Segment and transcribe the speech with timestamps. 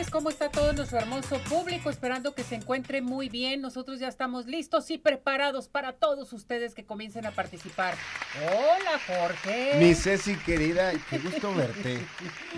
[0.00, 1.90] Corazones, ¿cómo está todo nuestro hermoso público?
[1.90, 3.60] Esperando que se encuentre muy bien.
[3.60, 7.94] Nosotros ya estamos listos y preparados para todos ustedes que comiencen a participar.
[8.42, 9.78] Hola, Jorge.
[9.78, 11.98] Mi Ceci querida, qué gusto verte.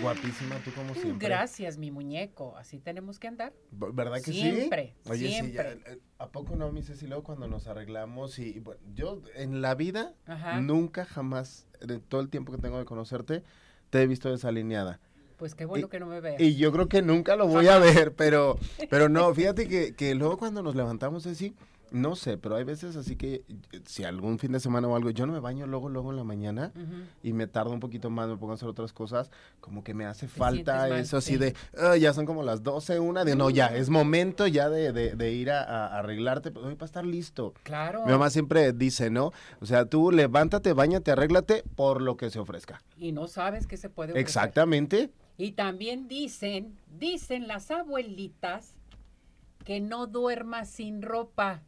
[0.00, 1.28] Guapísima, tú como siempre.
[1.28, 2.56] Gracias, mi muñeco.
[2.56, 3.52] Así tenemos que andar.
[3.70, 5.10] ¿Verdad que siempre, sí?
[5.10, 5.74] Oye, siempre.
[5.74, 7.06] sí, ya, eh, ¿a poco no, mi Ceci?
[7.06, 10.60] Luego cuando nos arreglamos y, bueno, yo en la vida Ajá.
[10.60, 13.42] nunca jamás, de todo el tiempo que tengo de conocerte,
[13.90, 15.00] te he visto desalineada.
[15.42, 16.40] Pues qué bueno Y- que no me veas.
[16.40, 18.56] Y yo creo que nunca lo voy a ver, pero,
[18.90, 21.52] pero no, fíjate que, que luego cuando nos levantamos así,
[21.90, 23.42] no sé, pero hay veces así que
[23.84, 26.22] si algún fin de semana o algo, yo no me baño luego, luego en la
[26.24, 26.72] mañana
[27.24, 30.06] y me tardo un poquito más, me pongo a hacer otras cosas, como que me
[30.06, 31.36] hace falta mal, eso así sí.
[31.38, 34.92] de, "Ah, ya son como las 12, una, de no, ya, es momento ya de,
[34.92, 37.52] de- de ir a, a arreglarte, pues, hoy para estar listo.
[37.64, 38.06] Claro.
[38.06, 39.32] Mi mamá siempre dice, ¿no?
[39.60, 42.80] O sea, tú levántate, bañate, arréglate por lo que se ofrezca.
[42.96, 44.26] Y no sabes qué se puede ofrecer.
[44.26, 45.10] Exactamente.
[45.36, 48.74] Y también dicen, dicen las abuelitas
[49.64, 51.62] que no duermas sin ropa,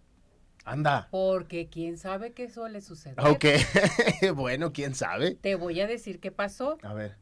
[0.64, 1.08] Anda.
[1.10, 3.20] porque quién sabe qué suele suceder.
[3.20, 3.44] Ok,
[4.34, 5.34] bueno, quién sabe.
[5.36, 6.78] Te voy a decir qué pasó.
[6.82, 7.16] A ver.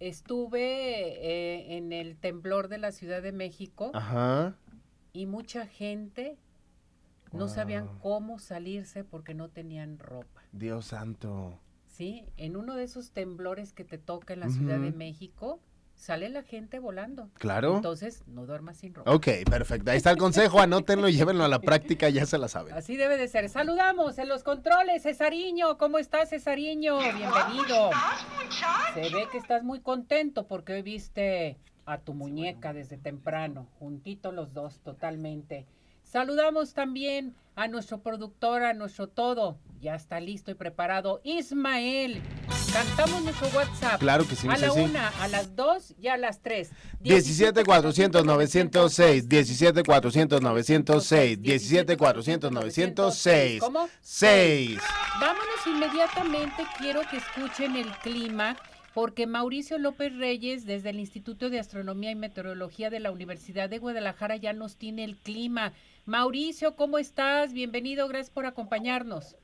[0.00, 4.56] Estuve eh, en el temblor de la Ciudad de México Ajá.
[5.12, 6.36] y mucha gente
[7.32, 10.42] no sabían cómo salirse porque no tenían ropa.
[10.52, 11.58] Dios santo.
[11.94, 12.24] ¿Sí?
[12.36, 14.90] En uno de esos temblores que te toca en la Ciudad de.
[14.90, 15.60] México,
[15.94, 17.30] sale la gente volando.
[17.34, 17.76] Claro.
[17.76, 19.12] Entonces, no duermas sin ropa.
[19.12, 19.92] Ok, perfecto.
[19.92, 20.58] Ahí está el consejo.
[20.58, 22.08] Anótenlo y llévenlo a la práctica.
[22.08, 22.74] Ya se la saben.
[22.74, 23.48] Así debe de ser.
[23.48, 25.78] Saludamos en los controles, Cesariño.
[25.78, 26.98] ¿Cómo estás, Cesariño?
[26.98, 27.90] Bienvenido.
[28.94, 34.32] Se ve que estás muy contento porque hoy viste a tu muñeca desde temprano, juntito
[34.32, 35.64] los dos totalmente.
[36.02, 39.58] Saludamos también a nuestro productor, a nuestro todo.
[39.84, 41.20] Ya está listo y preparado.
[41.24, 42.22] Ismael,
[42.72, 44.00] cantamos nuestro WhatsApp.
[44.00, 46.70] Claro que sí, A la una, a las dos y a las tres.
[47.00, 53.60] 17 400 906, 17 400 906, 17 400 906.
[53.60, 53.86] ¿Cómo?
[54.00, 54.78] 6.
[55.20, 58.56] Vámonos inmediatamente, quiero que escuchen el clima,
[58.94, 63.80] porque Mauricio López Reyes, desde el Instituto de Astronomía y Meteorología de la Universidad de
[63.80, 65.74] Guadalajara, ya nos tiene el clima.
[66.06, 67.52] Mauricio, ¿cómo estás?
[67.52, 69.36] Bienvenido, gracias por acompañarnos.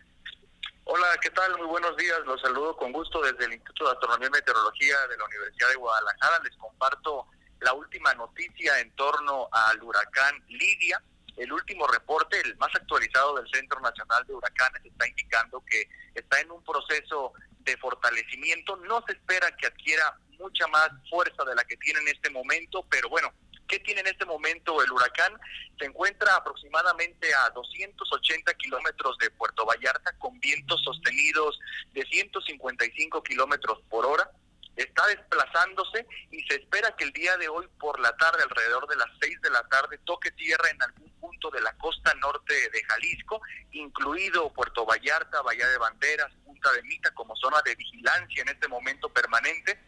[0.92, 1.56] Hola, ¿qué tal?
[1.56, 2.18] Muy buenos días.
[2.26, 5.76] Los saludo con gusto desde el Instituto de Astronomía y Meteorología de la Universidad de
[5.76, 6.42] Guadalajara.
[6.42, 7.28] Les comparto
[7.60, 11.00] la última noticia en torno al huracán Lidia.
[11.36, 16.40] El último reporte, el más actualizado del Centro Nacional de Huracanes, está indicando que está
[16.40, 18.74] en un proceso de fortalecimiento.
[18.78, 22.84] No se espera que adquiera mucha más fuerza de la que tiene en este momento,
[22.90, 23.32] pero bueno,
[23.70, 25.32] ¿qué tiene en este momento el huracán?
[25.78, 31.58] Se encuentra aproximadamente a 280 kilómetros de Puerto Vallarta con vientos sostenidos
[31.92, 34.28] de 155 kilómetros por hora.
[34.74, 38.96] Está desplazándose y se espera que el día de hoy por la tarde, alrededor de
[38.96, 42.82] las 6 de la tarde, toque tierra en algún punto de la costa norte de
[42.84, 43.40] Jalisco,
[43.72, 48.68] incluido Puerto Vallarta, Bahía de Banderas, Punta de Mita, como zona de vigilancia en este
[48.68, 49.78] momento permanente.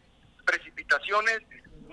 [0.45, 1.39] Precipitaciones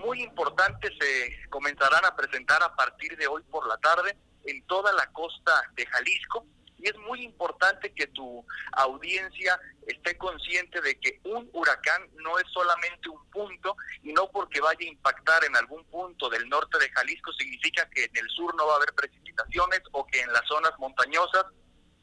[0.01, 4.91] muy importantes se comenzarán a presentar a partir de hoy por la tarde en toda
[4.93, 6.45] la costa de Jalisco
[6.77, 12.45] y es muy importante que tu audiencia esté consciente de que un huracán no es
[12.51, 16.89] solamente un punto y no porque vaya a impactar en algún punto del norte de
[16.89, 20.45] Jalisco significa que en el sur no va a haber precipitaciones o que en las
[20.47, 21.45] zonas montañosas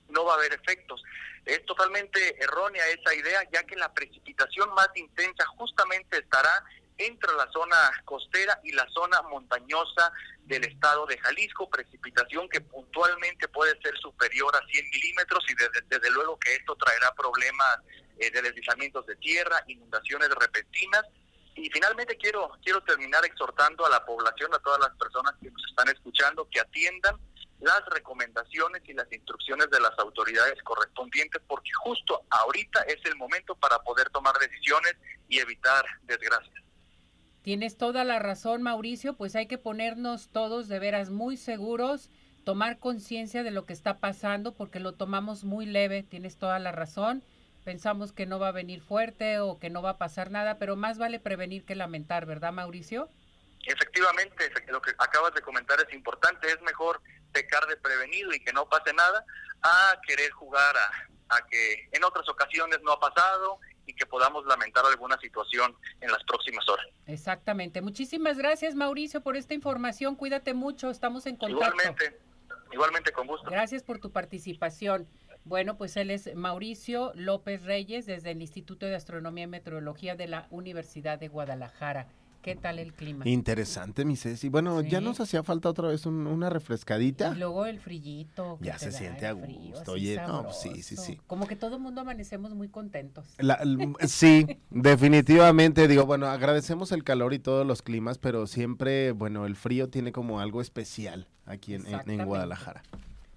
[0.09, 1.03] no va a haber efectos.
[1.45, 6.65] Es totalmente errónea esa idea, ya que la precipitación más intensa justamente estará
[6.99, 10.13] entre la zona costera y la zona montañosa
[10.45, 16.11] del estado de Jalisco, precipitación que puntualmente puede ser superior a 100 milímetros y desde,
[16.11, 17.79] luego que esto traerá problemas
[18.19, 21.05] eh, de deslizamientos de tierra, inundaciones repentinas.
[21.55, 25.63] Y finalmente quiero, quiero terminar exhortando a la población, a todas las personas que nos
[25.69, 27.17] están escuchando, que atiendan
[27.61, 33.55] las recomendaciones y las instrucciones de las autoridades correspondientes, porque justo ahorita es el momento
[33.57, 34.95] para poder tomar decisiones
[35.29, 36.68] y evitar desgracias.
[37.49, 42.11] Tienes toda la razón, Mauricio, pues hay que ponernos todos de veras muy seguros,
[42.45, 46.73] tomar conciencia de lo que está pasando, porque lo tomamos muy leve, tienes toda la
[46.73, 47.25] razón.
[47.65, 50.77] Pensamos que no va a venir fuerte o que no va a pasar nada, pero
[50.77, 53.09] más vale prevenir que lamentar, ¿verdad, Mauricio?
[53.65, 57.01] Efectivamente, lo que acabas de comentar es importante, es mejor
[57.33, 59.25] pecar de prevenido y que no pase nada
[59.63, 64.47] a querer jugar a, a que en otras ocasiones no ha pasado y que podamos
[64.47, 66.87] lamentar alguna situación en las próximas horas.
[67.07, 67.81] Exactamente.
[67.81, 70.15] Muchísimas gracias, Mauricio, por esta información.
[70.15, 71.65] Cuídate mucho, estamos en contacto.
[71.65, 72.21] Igualmente,
[72.71, 73.51] igualmente con gusto.
[73.51, 75.09] Gracias por tu participación.
[75.45, 80.29] Bueno, pues él es Mauricio López Reyes desde el Instituto de Astronomía y Meteorología de
[80.29, 82.09] la Universidad de Guadalajara.
[82.49, 83.29] ¿Qué tal el clima?
[83.29, 84.49] Interesante, mi Ceci.
[84.49, 87.33] Bueno, ya nos hacía falta otra vez un- una refrescadita.
[87.35, 88.57] Y luego el frillito.
[88.63, 91.21] Ya se siente a gusto, oye, no, pues sí, sí, sí.
[91.27, 93.27] Como que todo el mundo amanecemos muy contentos.
[93.39, 93.61] La-
[94.09, 95.87] sí, definitivamente.
[95.89, 100.11] Digo, bueno, agradecemos el calor y todos los climas, pero siempre, bueno, el frío tiene
[100.13, 102.25] como algo especial aquí en, en-.
[102.25, 102.83] Guadalajara.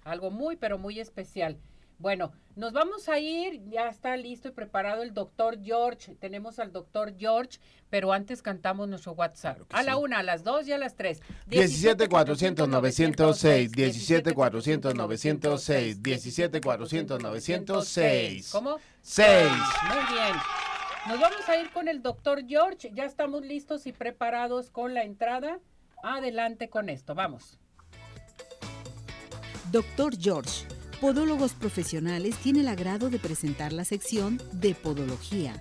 [0.04, 1.58] Algo muy, pero muy especial.
[2.02, 6.16] Bueno, nos vamos a ir, ya está listo y preparado el doctor George.
[6.16, 7.60] Tenemos al doctor George,
[7.90, 9.58] pero antes cantamos nuestro WhatsApp.
[9.68, 9.98] Claro a la sí.
[10.02, 11.22] una, a las dos y a las tres.
[11.46, 18.50] 17 400 906, 17 400 906, 17 400 906.
[18.50, 18.78] ¿Cómo?
[19.02, 19.52] 6.
[19.86, 20.36] Muy bien.
[21.06, 22.90] Nos vamos a ir con el doctor George.
[22.92, 25.60] Ya estamos listos y preparados con la entrada.
[26.02, 27.60] Adelante con esto, vamos.
[29.70, 30.66] Doctor George,
[31.02, 35.52] Podólogos Profesionales tiene el agrado de presentar la sección de Podología.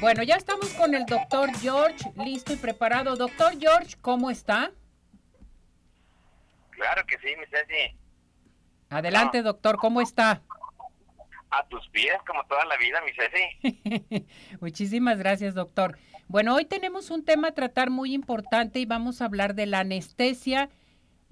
[0.00, 3.14] Bueno, ya estamos con el doctor George, listo y preparado.
[3.14, 4.72] Doctor George, ¿cómo está?
[6.70, 7.94] Claro que sí, mi Ceci.
[8.88, 10.40] Adelante, doctor, ¿cómo está?
[11.50, 14.26] A tus pies, como toda la vida, mi Ceci.
[14.62, 15.98] Muchísimas gracias, doctor.
[16.26, 19.80] Bueno, hoy tenemos un tema a tratar muy importante y vamos a hablar de la
[19.80, 20.70] anestesia,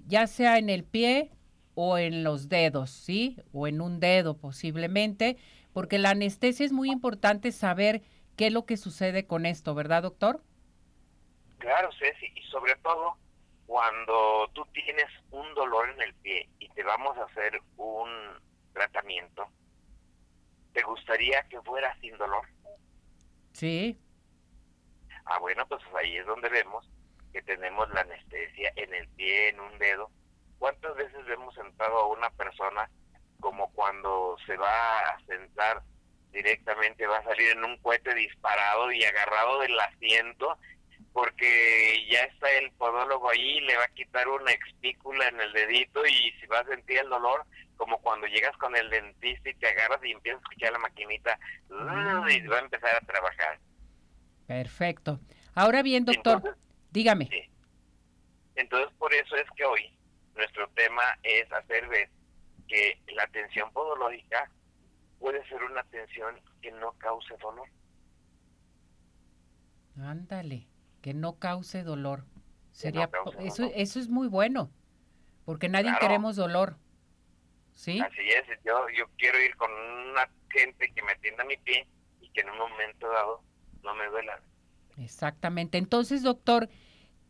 [0.06, 1.32] ya sea en el pie
[1.74, 3.38] o en los dedos, ¿sí?
[3.52, 5.36] O en un dedo posiblemente,
[5.72, 8.02] porque la anestesia es muy importante saber
[8.36, 10.42] qué es lo que sucede con esto, ¿verdad, doctor?
[11.58, 12.26] Claro, Ceci.
[12.34, 13.16] Y sobre todo,
[13.66, 18.08] cuando tú tienes un dolor en el pie y te vamos a hacer un
[18.72, 19.46] tratamiento,
[20.74, 22.46] ¿te gustaría que fuera sin dolor?
[23.52, 23.98] Sí,
[25.26, 26.88] Ah, bueno, pues ahí es donde vemos
[27.34, 30.08] que tenemos la anestesia en el pie, en un dedo.
[30.60, 32.88] ¿Cuántas veces vemos sentado a una persona
[33.40, 35.82] como cuando se va a sentar
[36.30, 40.56] directamente, va a salir en un cohete disparado y agarrado del asiento?
[41.12, 46.06] Porque ya está el podólogo ahí, le va a quitar una expícula en el dedito
[46.06, 47.44] y si va a sentir el dolor,
[47.76, 51.38] como cuando llegas con el dentista y te agarras y empiezas a escuchar la maquinita
[51.68, 53.58] y va a empezar a trabajar.
[54.46, 55.18] perfecto.
[55.56, 56.64] Ahora bien, doctor, Entonces,
[56.94, 57.26] dígame.
[57.26, 57.42] Sí.
[58.54, 59.98] Entonces, por eso es que hoy
[60.36, 62.08] nuestro tema es hacer ver
[62.68, 64.50] que la atención podológica
[65.18, 67.68] puede ser una atención que no cause dolor.
[70.00, 70.66] Ándale,
[71.02, 72.24] que no cause dolor.
[72.72, 73.72] Sería no cause eso, dolor.
[73.78, 74.70] eso es muy bueno,
[75.44, 76.00] porque nadie Claro.
[76.00, 76.76] queremos dolor.
[77.74, 78.00] ¿Sí?
[78.00, 81.86] Así es, yo, yo quiero ir con una gente que me atienda mi pie
[82.20, 83.42] y que en un momento dado
[83.82, 84.40] no me duela.
[84.96, 85.76] Exactamente.
[85.78, 86.68] Entonces, doctor,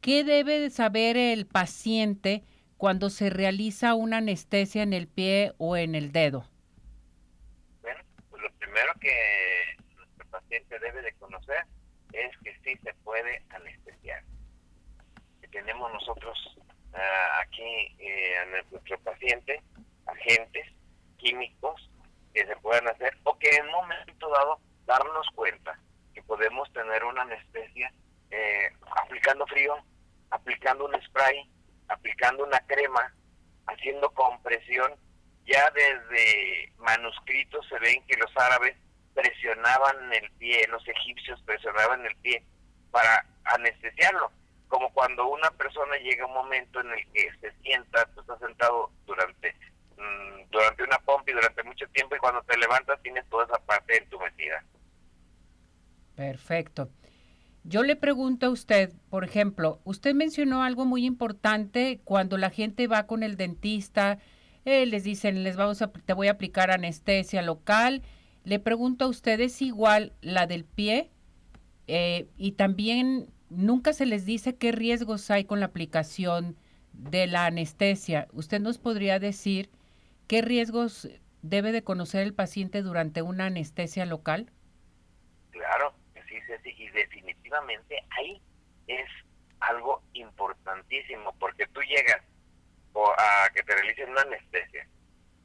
[0.04, 2.44] ¿qué debe de saber el paciente
[2.76, 6.46] cuando se realiza una anestesia en el pie o en el dedo?
[7.80, 11.64] Bueno, pues lo primero que nuestro paciente debe de conocer
[12.12, 14.22] es que sí se puede anestesiar.
[15.40, 16.36] Que tenemos nosotros
[16.92, 19.62] ah, aquí eh, a nuestro paciente
[20.04, 20.66] agentes
[21.16, 21.90] químicos
[22.34, 25.80] que se puedan hacer o que en un momento dado darnos cuenta
[26.12, 27.90] que podemos tener una anestesia
[28.30, 28.70] eh,
[29.00, 29.74] aplicando frío,
[30.34, 31.48] aplicando un spray,
[31.88, 33.14] aplicando una crema,
[33.66, 34.92] haciendo compresión.
[35.46, 38.76] Ya desde manuscritos se ven que los árabes
[39.14, 42.42] presionaban el pie, los egipcios presionaban el pie
[42.90, 44.32] para anestesiarlo.
[44.68, 48.40] Como cuando una persona llega a un momento en el que se sienta, tú estás
[48.40, 49.54] sentado durante
[49.96, 53.58] mm, durante una pompa y durante mucho tiempo y cuando te levantas tienes toda esa
[53.66, 54.64] parte entumecida.
[56.16, 56.88] Perfecto.
[57.64, 62.86] Yo le pregunto a usted, por ejemplo, usted mencionó algo muy importante cuando la gente
[62.86, 64.18] va con el dentista,
[64.66, 68.02] eh, les dicen, les vamos a, te voy a aplicar anestesia local.
[68.44, 71.10] Le pregunto a usted, ¿es igual la del pie?
[71.86, 76.56] Eh, y también nunca se les dice qué riesgos hay con la aplicación
[76.92, 78.28] de la anestesia.
[78.32, 79.70] ¿Usted nos podría decir
[80.26, 81.08] qué riesgos
[81.42, 84.50] debe de conocer el paciente durante una anestesia local?
[85.50, 87.43] Claro, sí, sí, y definitivamente
[88.18, 88.42] ahí
[88.86, 89.08] es
[89.60, 92.22] algo importantísimo, porque tú llegas
[93.18, 94.86] a que te realicen una anestesia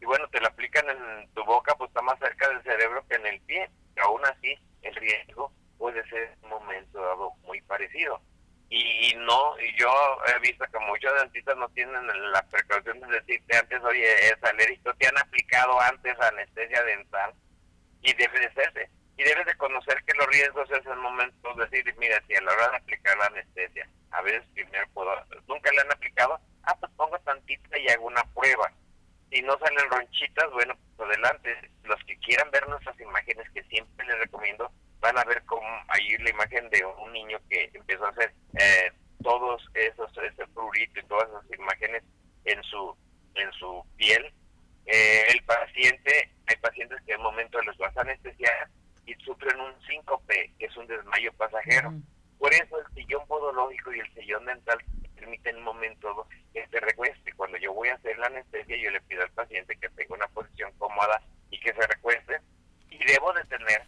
[0.02, 3.16] y bueno, te la aplican en tu boca, pues está más cerca del cerebro que
[3.16, 8.22] en el pie, y aún así el riesgo puede ser un momento dado muy parecido.
[8.70, 9.90] Y, no, y yo
[10.28, 14.94] he visto que muchos dentistas no tienen la precaución de decirte antes, oye, es alérgico,
[14.94, 17.34] te han aplicado antes anestesia dental
[18.02, 18.90] y debe de serse.
[19.20, 22.42] Y debes de conocer que los riesgos es el momento de decir, mira, si a
[22.42, 25.12] la hora de aplicar la anestesia, a veces primero puedo,
[25.46, 28.72] nunca le han aplicado, ah, pues pongo tantita y hago una prueba.
[29.30, 31.54] Si no salen ronchitas, bueno, pues adelante.
[31.84, 34.72] Los que quieran ver nuestras imágenes, que siempre les recomiendo,
[35.02, 38.90] van a ver como ahí la imagen de un niño que empezó a hacer eh,
[39.22, 42.04] todos esos, ese prurito y todas esas imágenes
[42.46, 42.96] en su,
[43.36, 44.34] en su piel.
[44.86, 48.70] Eh, el paciente, hay pacientes que en un momento los vas a anestesiar
[49.10, 51.94] y sufren un síncope, que es un desmayo pasajero.
[52.38, 54.78] Por eso el sillón podológico y el sillón dental
[55.16, 57.34] permiten un momento que se recueste.
[57.34, 60.28] Cuando yo voy a hacer la anestesia, yo le pido al paciente que tenga una
[60.28, 62.40] posición cómoda y que se recueste.
[62.90, 63.84] Y debo de tener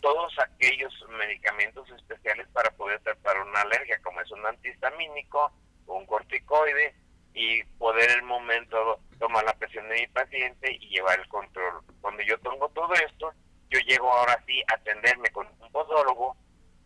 [0.00, 5.52] todos aquellos medicamentos especiales para poder tratar una alergia, como es un antihistamínico,
[5.86, 6.94] un corticoide,
[7.34, 11.82] y poder en el momento tomar la presión de mi paciente y llevar el control.
[12.00, 13.32] Cuando yo tengo todo esto,
[13.70, 16.36] yo llego ahora sí a atenderme con un podólogo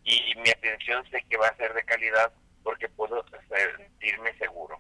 [0.04, 4.78] y mi atención sé que va a ser de calidad porque puedo sentirme seguro.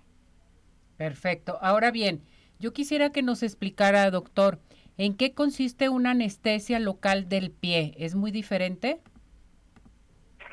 [0.96, 1.58] Perfecto.
[1.82, 2.22] Ahora bien,
[2.60, 4.60] yo quisiera que nos explicara, doctor,
[4.98, 7.94] ¿En qué consiste una anestesia local del pie?
[7.98, 9.00] ¿Es muy diferente?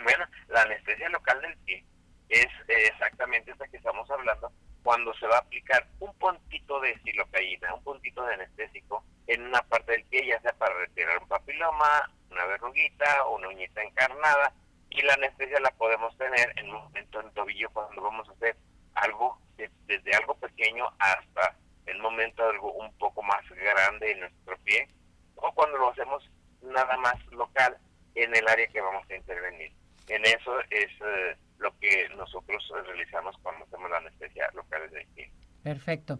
[0.03, 1.85] Bueno, la anestesia local del pie
[2.29, 7.75] es exactamente esa que estamos hablando cuando se va a aplicar un puntito de silocaína,
[7.75, 12.09] un puntito de anestésico en una parte del pie, ya sea para retirar un papiloma,
[12.31, 14.51] una verruguita o una uñita encarnada,
[14.89, 18.55] y la anestesia la podemos tener en un momento en tobillo cuando vamos a hacer
[18.95, 19.39] algo,
[19.87, 21.55] desde algo pequeño hasta
[21.85, 24.87] el momento algo un poco más grande en nuestro pie,
[25.35, 26.29] o cuando lo hacemos
[26.61, 27.77] nada más local
[28.15, 29.71] en el área que vamos a intervenir.
[30.07, 35.31] En eso es eh, lo que nosotros realizamos cuando hacemos la anestesia local del pie.
[35.63, 36.19] Perfecto.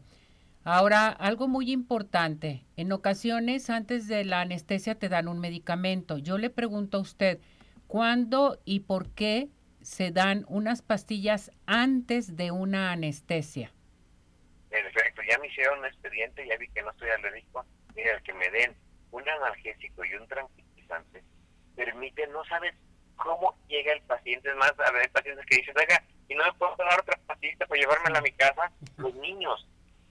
[0.63, 6.17] Ahora, algo muy importante, en ocasiones antes de la anestesia te dan un medicamento.
[6.17, 7.39] Yo le pregunto a usted,
[7.87, 9.49] ¿cuándo y por qué
[9.81, 13.71] se dan unas pastillas antes de una anestesia?
[14.69, 17.65] Perfecto, ya me hicieron un expediente, ya vi que no estoy alérgico.
[17.95, 18.75] Mira, el que me den
[19.11, 21.23] un analgésico y un tranquilizante
[21.75, 22.75] permite, no sabes
[23.19, 24.49] cómo llega el paciente.
[24.49, 27.19] Es más, a ver, hay pacientes que dicen, oiga, y no me puedo dar otra
[27.27, 28.71] pastillita para llevármela a mi casa.
[28.97, 29.67] Los niños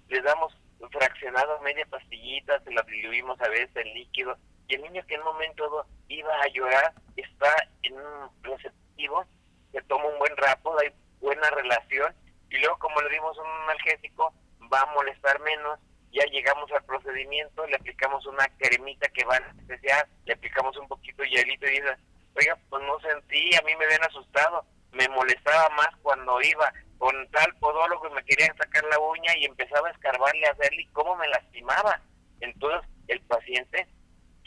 [0.08, 0.56] les damos
[0.90, 4.36] fraccionado media pastillita, se la diluimos a veces en líquido,
[4.68, 9.24] y el niño que en un momento iba a llorar está en un receptivo,
[9.72, 12.14] que toma un buen rapo, hay buena relación,
[12.50, 14.32] y luego como le dimos un analgésico,
[14.72, 15.78] va a molestar menos,
[16.12, 20.88] ya llegamos al procedimiento, le aplicamos una cremita que va a anestesiar, le aplicamos un
[20.88, 21.96] poquito de hielito y dice,
[22.35, 27.14] oiga, pues no sentí, a mí me ven asustado, me molestaba más cuando iba con
[27.30, 30.88] tal podólogo y me querían sacar la uña y empezaba a escarbarle a hacerle y
[30.88, 32.00] cómo me lastimaba.
[32.40, 33.87] Entonces el paciente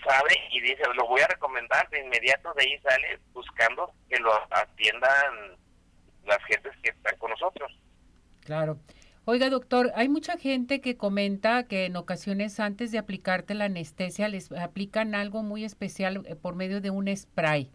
[0.05, 4.33] sabe y dice, lo voy a recomendar, de inmediato de ahí sale buscando que lo
[4.51, 5.57] atiendan
[6.25, 7.71] las gentes que están con nosotros.
[8.41, 8.77] Claro.
[9.33, 14.27] Oiga, doctor, hay mucha gente que comenta que en ocasiones antes de aplicarte la anestesia
[14.27, 17.71] les aplican algo muy especial eh, por medio de un spray.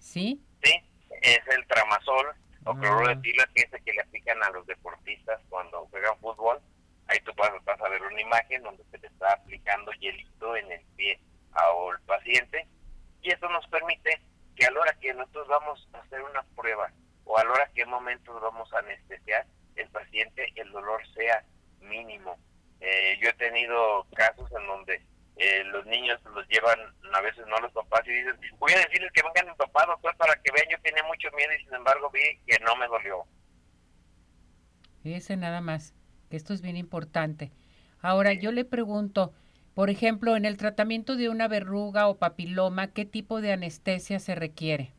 [0.00, 0.42] ¿Sí?
[0.64, 0.72] Sí,
[1.22, 2.26] es el tramasol
[2.64, 6.18] o cloruro de tila, que es el que le aplican a los deportistas cuando juegan
[6.18, 6.58] fútbol.
[7.06, 10.84] Ahí tú vas, a ver una imagen donde se le está aplicando hielito en el
[10.96, 11.20] pie
[11.52, 12.66] al paciente.
[13.22, 14.20] Y eso nos permite
[14.56, 16.90] que a la hora que nosotros vamos a hacer una prueba
[17.26, 21.44] o a la hora que en momentos vamos a anestesiar, el paciente el dolor sea
[21.80, 22.38] mínimo.
[22.80, 25.02] Eh, yo he tenido casos en donde
[25.36, 26.78] eh, los niños los llevan
[27.12, 30.16] a veces no los papás y dicen, voy a decirles que vengan mi papá, doctor,
[30.16, 33.24] para que vean, yo tenía mucho miedo y sin embargo vi que no me dolió.
[35.02, 35.94] Fíjese nada más,
[36.28, 37.50] que esto es bien importante.
[38.02, 39.32] Ahora yo le pregunto,
[39.74, 44.34] por ejemplo, en el tratamiento de una verruga o papiloma, ¿qué tipo de anestesia se
[44.34, 44.92] requiere?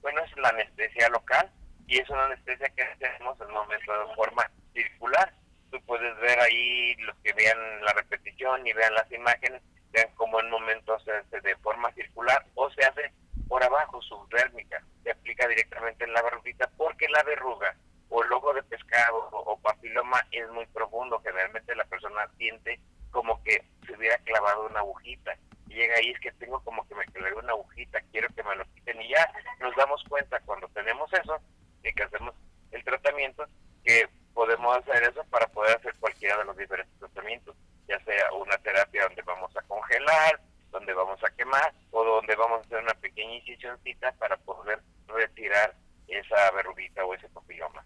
[0.00, 1.50] Bueno, es la anestesia local,
[1.86, 5.34] y es una anestesia que hacemos en un momento de forma circular
[5.74, 10.38] tú puedes ver ahí, los que vean la repetición y vean las imágenes, vean cómo
[10.38, 13.12] en momentos se hace de forma circular o se hace
[13.48, 17.74] por abajo, subdérmica, se aplica directamente en la verruguita porque la verruga
[18.08, 22.78] o el de pescado o, papiloma es muy profundo, generalmente la persona siente
[23.10, 25.36] como que se hubiera clavado una agujita.
[25.66, 28.64] Llega ahí, es que tengo como que me clavé una agujita, quiero que me lo
[28.74, 29.02] quiten.
[29.02, 29.28] Y ya
[29.58, 31.36] nos damos cuenta cuando tenemos eso,
[31.82, 32.34] de que hacemos
[32.70, 33.44] el tratamiento,
[33.84, 37.56] que podemos hacer eso para poder hacer cualquiera de los diferentes tratamientos,
[37.88, 42.58] ya sea una terapia donde vamos a congelar, donde vamos a quemar o donde vamos
[42.58, 45.74] a hacer una pequeña incisioncita para poder retirar
[46.08, 47.84] esa verruguita o ese papiloma.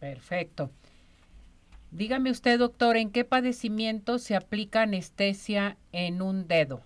[0.00, 0.70] Perfecto.
[1.90, 6.82] Dígame usted, doctor, ¿en qué padecimiento se aplica anestesia en un dedo?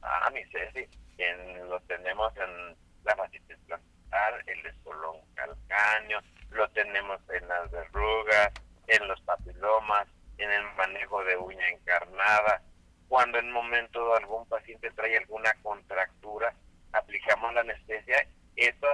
[0.00, 6.20] Ah, mi Ceci, en, lo tenemos en la fascitis plantar, el espolón calcáneo,
[6.50, 8.52] lo tenemos en las verrugas,
[8.86, 10.06] en los papilomas,
[10.38, 12.62] en el manejo de uña encarnada.
[13.08, 16.54] Cuando en momento algún paciente trae alguna contractura,
[16.92, 18.26] aplicamos la anestesia.
[18.56, 18.86] Esto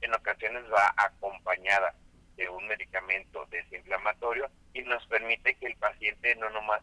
[0.00, 1.94] en ocasiones va acompañada
[2.36, 6.82] de un medicamento desinflamatorio y nos permite que el paciente no nomás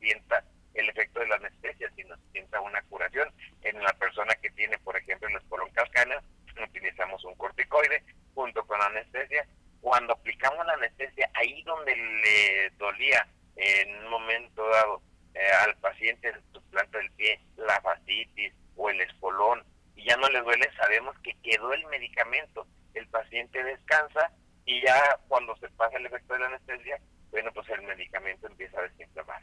[0.00, 0.44] sienta
[0.74, 3.32] el efecto de la anestesia, sino sienta una curación.
[3.62, 6.20] En la persona que tiene, por ejemplo, el espolón calcáneo,
[6.62, 8.02] utilizamos un corticoide
[8.34, 9.46] junto con la anestesia
[9.80, 15.02] cuando aplicamos la anestesia, ahí donde le dolía en un momento dado
[15.34, 19.64] eh, al paciente su planta del pie, la fascitis o el espolón,
[19.96, 22.66] y ya no le duele, sabemos que quedó el medicamento.
[22.94, 24.32] El paciente descansa
[24.64, 28.78] y ya cuando se pasa el efecto de la anestesia, bueno, pues el medicamento empieza
[28.78, 29.42] a desinflamar.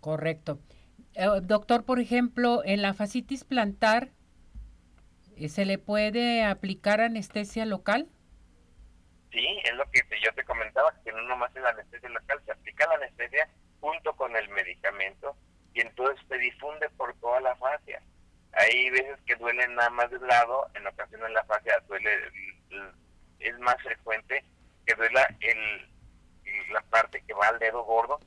[0.00, 0.58] Correcto.
[1.14, 4.10] Eh, doctor, por ejemplo, en la fascitis plantar,
[5.36, 8.08] eh, ¿se le puede aplicar anestesia local?
[9.32, 12.52] Sí, es lo que yo te comentaba, que no nomás es la anestesia local, se
[12.52, 13.48] aplica la anestesia
[13.80, 15.34] junto con el medicamento
[15.72, 18.02] y entonces se difunde por toda la fascia.
[18.52, 22.10] Hay veces que duele nada más de un lado, en ocasiones la fascia duele,
[23.38, 24.44] es más frecuente
[24.86, 25.90] que duela el,
[26.70, 28.20] la parte que va al dedo gordo,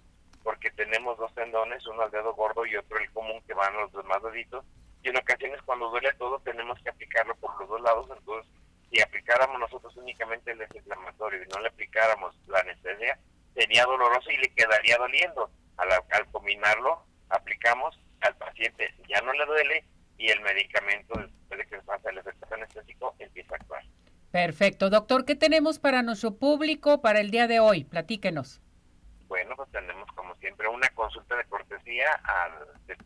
[0.43, 3.81] porque tenemos dos tendones, uno al dedo gordo y otro el común que van a
[3.81, 4.65] los demás deditos,
[5.03, 8.51] y en ocasiones cuando duele todo tenemos que aplicarlo por los dos lados, entonces
[8.89, 10.61] si aplicáramos nosotros únicamente el
[11.43, 13.19] y no le aplicáramos la anestesia,
[13.53, 15.49] sería doloroso y le quedaría doliendo.
[15.77, 19.83] Al, al combinarlo, aplicamos, al paciente ya no le duele
[20.17, 23.83] y el medicamento, después de que pasa el efecto anestésico, empieza a actuar.
[24.31, 24.89] Perfecto.
[24.89, 27.83] Doctor, ¿qué tenemos para nuestro público para el día de hoy?
[27.83, 28.61] Platíquenos.
[29.27, 32.49] Bueno, pues tenemos como siempre una consulta de cortesía a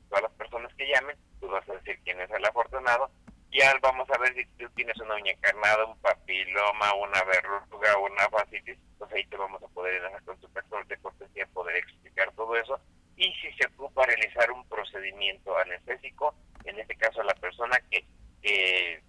[0.10, 1.18] todas las personas que llamen.
[1.40, 3.10] Tú vas a decir quién es el afortunado
[3.52, 8.30] ya vamos a ver si tú tienes una uña encarnada, un papiloma, una verruga, una
[8.30, 10.48] fascitis, pues ahí te vamos a poder ir a con tu
[10.88, 12.80] de cortesía, poder explicar todo eso.
[13.16, 18.06] Y si se ocupa realizar un procedimiento anestésico, en este caso a la persona que,
[18.42, 19.02] que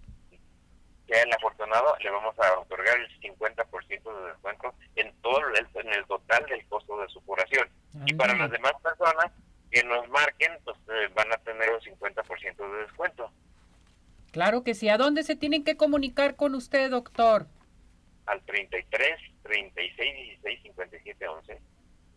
[1.07, 5.93] sea el afortunado, le vamos a otorgar el 50% de descuento en todo el, en
[5.93, 7.69] el total del costo de su curación.
[8.05, 9.31] Y para las demás personas
[9.69, 13.31] que nos marquen, pues eh, van a tener un 50% de descuento.
[14.61, 14.89] Claro que sí.
[14.89, 17.47] ¿A dónde se tienen que comunicar con usted, doctor?
[18.27, 21.61] Al 33 36 16 57 11.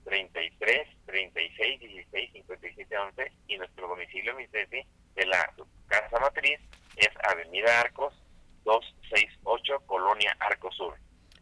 [0.04, 5.50] 33 36 16 57 11 y nuestro domicilio, mi de la
[5.86, 6.60] casa matriz
[6.96, 8.12] es Avenida Arcos
[8.64, 10.94] 268, Colonia Arcos Sur.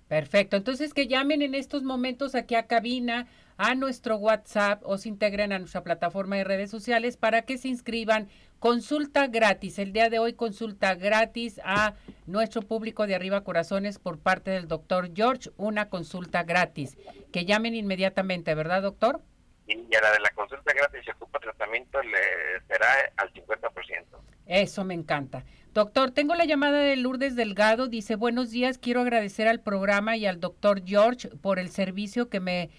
[0.07, 3.27] Perfecto, entonces que llamen en estos momentos aquí a cabina,
[3.63, 7.69] a nuestro WhatsApp o se integren a nuestra plataforma de redes sociales para que se
[7.69, 11.95] inscriban Consulta gratis, el día de hoy consulta gratis a
[12.27, 16.97] nuestro público de Arriba Corazones por parte del doctor George, una consulta gratis.
[17.33, 19.21] Que llamen inmediatamente, ¿verdad, doctor?
[19.67, 24.05] Y a la de la consulta gratis se ocupa tratamiento le será al 50%.
[24.47, 25.45] Eso me encanta.
[25.73, 27.89] Doctor, tengo la llamada de Lourdes Delgado.
[27.89, 32.39] Dice, buenos días, quiero agradecer al programa y al doctor George por el servicio que
[32.41, 32.71] me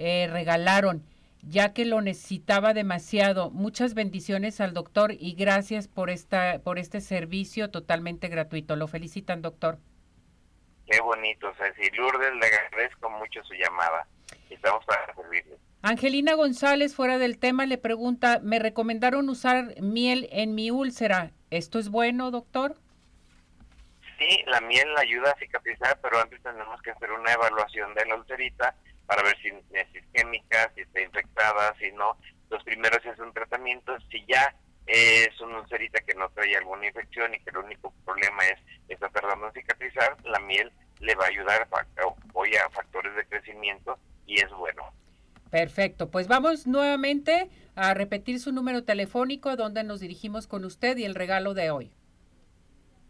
[0.00, 1.04] eh, regalaron
[1.42, 3.50] ya que lo necesitaba demasiado.
[3.50, 8.76] Muchas bendiciones al doctor y gracias por esta por este servicio totalmente gratuito.
[8.76, 9.78] Lo felicitan, doctor.
[10.86, 11.90] Qué bonito, Ceci.
[11.96, 14.06] Lourdes, le agradezco mucho su llamada.
[14.48, 15.56] Estamos para servirle.
[15.82, 21.30] Angelina González, fuera del tema, le pregunta, me recomendaron usar miel en mi úlcera.
[21.50, 22.76] ¿Esto es bueno, doctor?
[24.18, 28.16] Sí, la miel ayuda a cicatrizar, pero antes tenemos que hacer una evaluación de la
[28.16, 28.74] ulcerita
[29.10, 32.16] para ver si es isquémica, si está infectada, si no.
[32.48, 33.98] Los primeros es un tratamiento.
[34.08, 34.54] Si ya
[34.86, 39.08] es una ulcerita que no trae alguna infección y que el único problema es está
[39.08, 40.70] tardando en cicatrizar, la miel
[41.00, 44.84] le va a ayudar, a factores de crecimiento y es bueno.
[45.50, 51.04] Perfecto, pues vamos nuevamente a repetir su número telefónico, donde nos dirigimos con usted y
[51.04, 51.90] el regalo de hoy.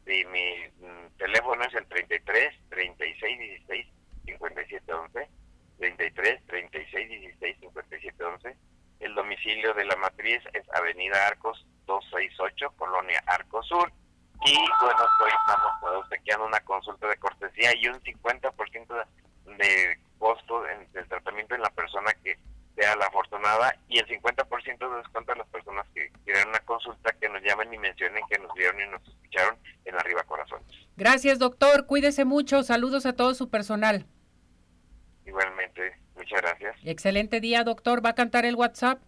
[0.06, 3.86] Sí, mi mm, teléfono es el 33 36 16
[4.24, 5.39] 57 11.
[5.80, 8.56] 33 36 16 57 11.
[9.00, 13.90] El domicilio de la matriz es Avenida Arcos 268, Colonia Arcos Sur.
[14.44, 19.06] Y bueno, pues, hoy estamos obsequiando una consulta de cortesía y un 50%
[19.58, 22.38] de costo en, del tratamiento en la persona que
[22.76, 27.12] sea la afortunada y el 50% de descuento a las personas que quieran una consulta,
[27.18, 30.66] que nos llamen y mencionen que nos vieron y nos escucharon en Arriba Corazones.
[30.96, 31.86] Gracias, doctor.
[31.86, 32.62] Cuídese mucho.
[32.62, 34.06] Saludos a todo su personal.
[36.84, 38.04] Excelente día, doctor.
[38.04, 39.00] ¿Va a cantar el WhatsApp?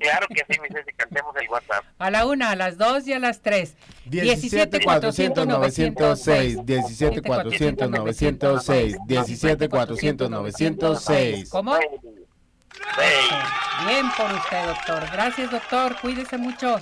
[0.00, 1.84] Claro que sí, mi Ceci, cantemos el WhatsApp.
[1.98, 3.74] A la una, a las dos y a las tres.
[4.06, 11.50] 17 400 906, 17 400 906, 17 400 906.
[11.50, 11.76] ¿Cómo?
[13.86, 15.10] Bien por usted, doctor.
[15.12, 15.96] Gracias, doctor.
[16.00, 16.78] Cuídese mucho.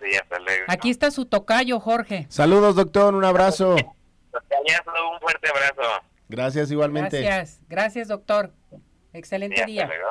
[0.00, 0.64] Sí, hasta luego.
[0.68, 2.26] Aquí está su tocayo, Jorge.
[2.30, 3.14] Saludos, doctor.
[3.14, 3.74] Un abrazo.
[3.74, 6.02] Un fuerte abrazo.
[6.28, 7.20] Gracias, igualmente.
[7.20, 8.52] Gracias, gracias, doctor.
[9.12, 9.86] Excelente Sí, día.
[9.86, 10.06] luego.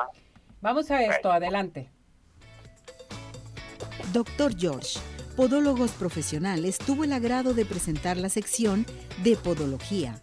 [0.60, 1.88] Vamos a esto, adelante.
[4.12, 4.98] Doctor George,
[5.36, 8.84] Podólogos Profesionales, tuvo el agrado de presentar la sección
[9.22, 10.20] de Podología.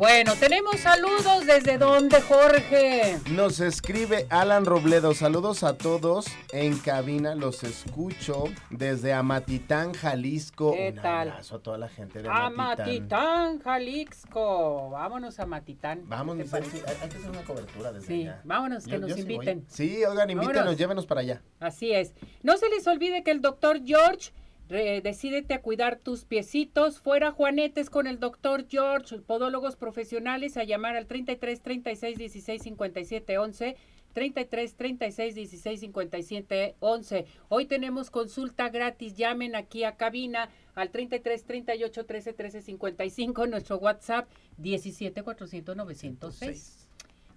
[0.00, 3.18] Bueno, tenemos saludos desde dónde, Jorge.
[3.32, 5.12] Nos escribe Alan Robledo.
[5.12, 7.34] Saludos a todos en cabina.
[7.34, 10.72] Los escucho desde Amatitán, Jalisco.
[10.72, 11.28] ¿Qué Un tal?
[11.28, 12.56] abrazo a toda la gente de Amatitán.
[12.56, 14.88] Matitán, Jalisco.
[14.88, 16.00] Vámonos a Matitán.
[16.06, 16.70] Vamos, ¿Qué mi te parece?
[16.70, 18.40] Ceci, hay, hay que hacer una cobertura desde Sí, allá.
[18.44, 19.66] vámonos, que Yo- nos yo sí inviten.
[19.68, 20.78] Sí, oigan, invítenos, Vámonos.
[20.78, 21.42] llévenos para allá.
[21.60, 22.14] Así es.
[22.42, 24.32] No se les olvide que el doctor George,
[24.70, 27.00] decídete a cuidar tus piecitos.
[27.00, 33.38] Fuera Juanetes con el doctor George, podólogos profesionales, a llamar al 33 36 16 57
[33.38, 33.76] 11.
[34.12, 37.26] 33 36 16 57 11.
[37.48, 39.14] Hoy tenemos consulta gratis.
[39.14, 43.46] Llamen aquí a cabina al 33 38 13 13 55.
[43.46, 44.28] Nuestro WhatsApp
[44.58, 46.89] 17 400 906.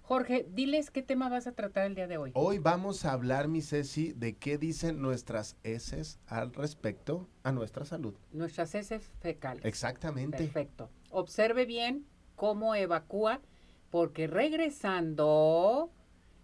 [0.06, 2.30] Jorge, diles qué tema vas a tratar el día de hoy.
[2.34, 7.86] Hoy vamos a hablar, mi Ceci, de qué dicen nuestras heces al respecto a nuestra
[7.86, 8.12] salud.
[8.30, 9.64] Nuestras heces fecales.
[9.64, 10.36] Exactamente.
[10.36, 10.90] Perfecto.
[11.08, 12.04] Observe bien
[12.36, 13.40] cómo evacúa,
[13.88, 15.90] porque regresando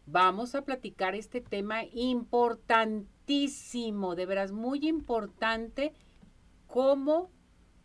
[0.07, 5.93] vamos a platicar este tema importantísimo, de veras muy importante,
[6.67, 7.31] cómo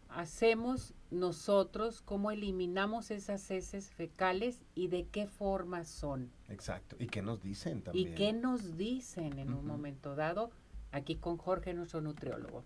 [0.08, 6.32] hacemos nosotros, cómo eliminamos esas heces fecales y de qué forma son.
[6.50, 6.96] Exacto.
[7.00, 8.10] ¿Y qué nos dicen también?
[8.10, 10.52] ¿Y qué nos dicen en un momento dado?
[10.92, 12.64] Aquí con Jorge, nuestro nutriólogo.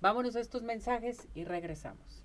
[0.00, 2.24] Vámonos a estos mensajes y regresamos.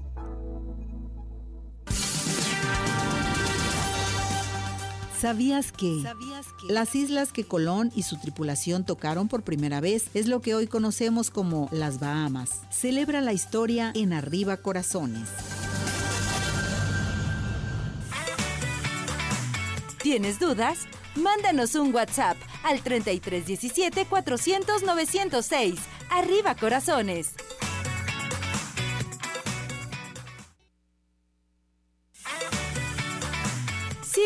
[5.21, 6.03] ¿Sabías que
[6.67, 10.65] las islas que Colón y su tripulación tocaron por primera vez es lo que hoy
[10.65, 12.61] conocemos como las Bahamas?
[12.71, 15.29] Celebra la historia en Arriba Corazones.
[20.01, 20.79] ¿Tienes dudas?
[21.15, 25.75] Mándanos un WhatsApp al 3317 400 906.
[26.09, 27.35] Arriba corazones.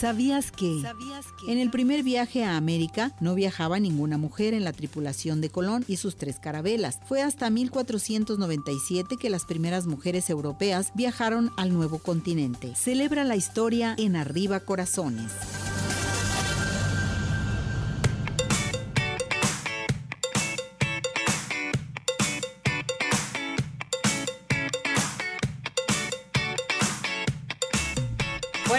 [0.00, 0.82] ¿Sabías que?
[1.46, 5.84] En el primer viaje a América no viajaba ninguna mujer en la tripulación de Colón
[5.88, 7.00] y sus tres carabelas.
[7.06, 12.74] Fue hasta 1497 que las primeras mujeres europeas viajaron al nuevo continente.
[12.76, 15.32] Celebra la historia en Arriba Corazones.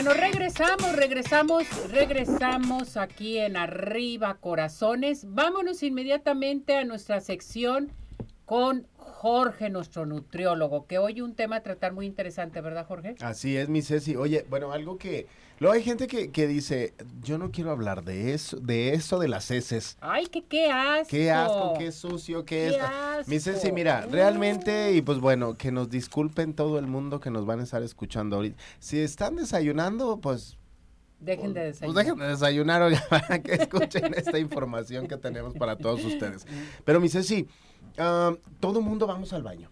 [0.04, 5.32] Bueno, regresamos, regresamos, regresamos aquí en Arriba Corazones.
[5.32, 7.92] Vámonos inmediatamente a nuestra sección
[8.46, 8.88] con
[9.22, 13.14] Jorge, nuestro nutriólogo, que hoy un tema a tratar muy interesante, ¿verdad, Jorge?
[13.20, 14.16] Así es, mi Ceci.
[14.16, 15.28] Oye, bueno, algo que...
[15.60, 19.28] Luego hay gente que, que dice, yo no quiero hablar de eso, de eso de
[19.28, 19.96] las heces.
[20.02, 21.08] Ay, que qué asco.
[21.12, 22.82] Qué asco, qué sucio, qué, Qué es.
[22.82, 23.30] asco.
[23.30, 27.46] Mi Ceci, mira, realmente, y pues bueno, que nos disculpen todo el mundo que nos
[27.46, 28.58] van a estar escuchando ahorita.
[28.80, 30.58] Si están desayunando, pues
[31.20, 32.04] Dejen de Pues desayunar.
[32.06, 36.48] dejen de desayunar oiga, para que escuchen esta información que tenemos para todos ustedes.
[36.86, 37.48] Pero mi Ceci,
[37.98, 39.70] ah, todo mundo vamos al baño.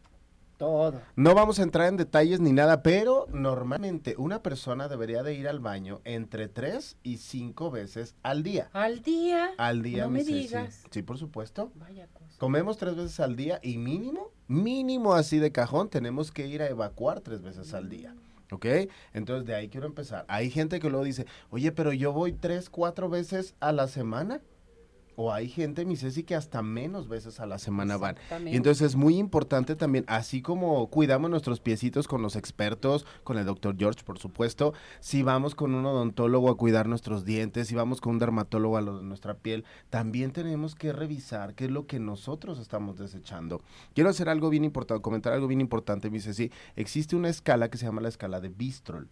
[0.58, 1.02] Todo.
[1.16, 5.48] No vamos a entrar en detalles ni nada, pero normalmente una persona debería de ir
[5.48, 8.70] al baño entre tres y cinco veces al día.
[8.74, 9.52] Al día.
[9.58, 10.34] Al día, No me Ceci.
[10.34, 10.84] digas.
[10.92, 11.72] Sí, por supuesto.
[11.76, 12.38] Vaya cosa.
[12.40, 16.68] Comemos tres veces al día y mínimo, mínimo así de cajón, tenemos que ir a
[16.68, 18.14] evacuar tres veces al día.
[18.52, 18.66] ¿Ok?
[19.14, 20.26] Entonces de ahí quiero empezar.
[20.28, 24.42] Hay gente que luego dice, oye, pero yo voy tres, cuatro veces a la semana.
[25.22, 28.16] O hay gente, mi Ceci, que hasta menos veces a la semana van.
[28.46, 33.38] Y entonces es muy importante también, así como cuidamos nuestros piecitos con los expertos, con
[33.38, 37.76] el doctor George, por supuesto, si vamos con un odontólogo a cuidar nuestros dientes, si
[37.76, 41.72] vamos con un dermatólogo a lo de nuestra piel, también tenemos que revisar qué es
[41.72, 43.62] lo que nosotros estamos desechando.
[43.94, 46.50] Quiero hacer algo bien importante, comentar algo bien importante, mi Ceci.
[46.78, 49.10] Existe una escala que se llama la escala de Bistrol.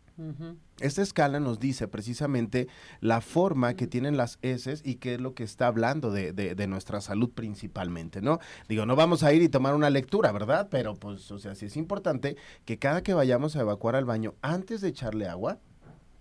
[0.80, 2.70] Esta escala nos dice precisamente
[3.02, 6.56] la forma que tienen las heces y qué es lo que está hablando de, de-
[6.56, 8.40] de nuestra salud principalmente, ¿no?
[8.70, 10.68] Digo, no vamos a ir y tomar una lectura, ¿verdad?
[10.72, 14.34] Pero pues, o sea, sí es importante que cada que vayamos a evacuar al baño,
[14.42, 15.60] antes de echarle agua,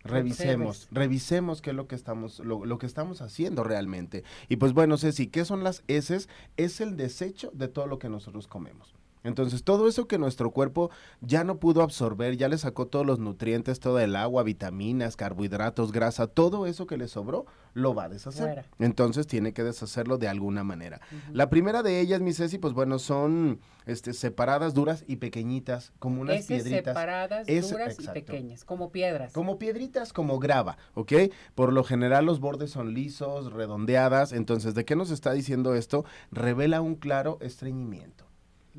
[0.04, 4.24] revisemos, revisemos qué es lo que estamos, lo, lo que estamos haciendo realmente.
[4.48, 6.28] Y pues bueno, Ceci, ¿qué son las heces?
[6.56, 8.94] Es el desecho de todo lo que nosotros comemos.
[9.26, 13.18] Entonces, todo eso que nuestro cuerpo ya no pudo absorber, ya le sacó todos los
[13.18, 18.08] nutrientes, todo el agua, vitaminas, carbohidratos, grasa, todo eso que le sobró, lo va a
[18.08, 18.44] deshacer.
[18.44, 18.64] Fuera.
[18.78, 21.00] Entonces, tiene que deshacerlo de alguna manera.
[21.32, 26.22] La primera de ellas, mi Ceci, pues bueno, son este, separadas, duras y pequeñitas, como
[26.22, 26.94] unas Heces piedritas.
[26.94, 28.18] separadas, Ese- duras exacto.
[28.18, 29.32] y pequeñas, como piedras.
[29.32, 31.12] Como piedritas, como grava, ¿ok?
[31.54, 34.32] Por lo general los bordes son lisos, redondeadas.
[34.32, 36.04] Entonces, ¿de qué nos está diciendo esto?
[36.30, 38.24] Revela un claro estreñimiento.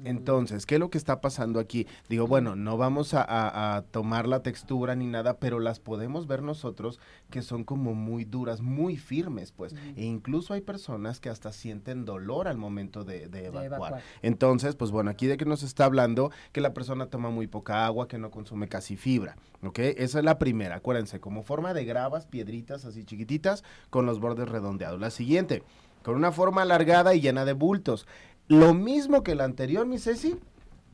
[0.03, 1.87] Entonces, ¿qué es lo que está pasando aquí?
[2.09, 6.27] Digo, bueno, no vamos a, a- a tomar la textura ni nada, pero las podemos
[6.27, 9.73] ver nosotros que son como muy duras, muy firmes, pues.
[9.95, 13.65] E incluso hay personas que hasta sienten dolor al momento de, de evacuar.
[13.65, 14.01] evacuar.
[14.21, 17.85] Entonces, pues bueno, aquí de que nos está hablando que la persona toma muy poca
[17.85, 19.79] agua, que no consume casi fibra, ¿ok?
[19.79, 24.47] Esa es la primera, acuérdense, como forma de gravas, piedritas así chiquititas, con los bordes
[24.49, 24.99] redondeados.
[24.99, 25.63] La siguiente,
[26.03, 28.07] con una forma alargada y llena de bultos.
[28.47, 30.35] Lo mismo que la anterior, mi Ceci,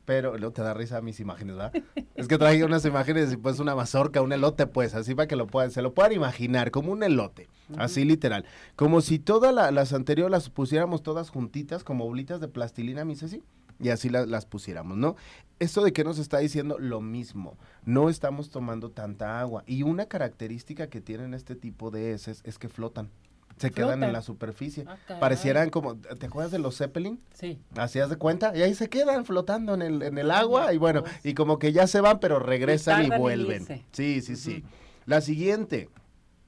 [0.05, 1.83] pero no te da risa mis imágenes, ¿verdad?
[2.15, 5.35] es que traje unas imágenes y pues una mazorca, un elote, pues, así para que
[5.35, 8.43] lo puedan, se lo puedan imaginar, como un elote, así literal.
[8.75, 13.15] Como si todas la- las anteriores las pusiéramos todas juntitas, como bolitas de plastilina, mi
[13.15, 13.43] Ceci,
[13.79, 15.15] y así la- las pusiéramos, ¿no?
[15.59, 19.63] Esto de que nos está diciendo lo mismo, no estamos tomando tanta agua.
[19.67, 23.09] Y una característica que tienen este tipo de heces es que flotan.
[23.57, 24.85] Se quedan en la superficie.
[24.87, 24.97] Ah.
[25.19, 27.19] Parecieran como, ¿te acuerdas de los Zeppelin?
[27.33, 27.59] Sí.
[27.75, 30.77] Haz de cuenta, y ahí se quedan flotando en el, en el Ay, agua, y
[30.77, 33.65] bueno, y como que ya se van, pero regresan y, vuelven.
[33.91, 34.63] Sí, sí, sí.
[35.05, 35.89] La siguiente,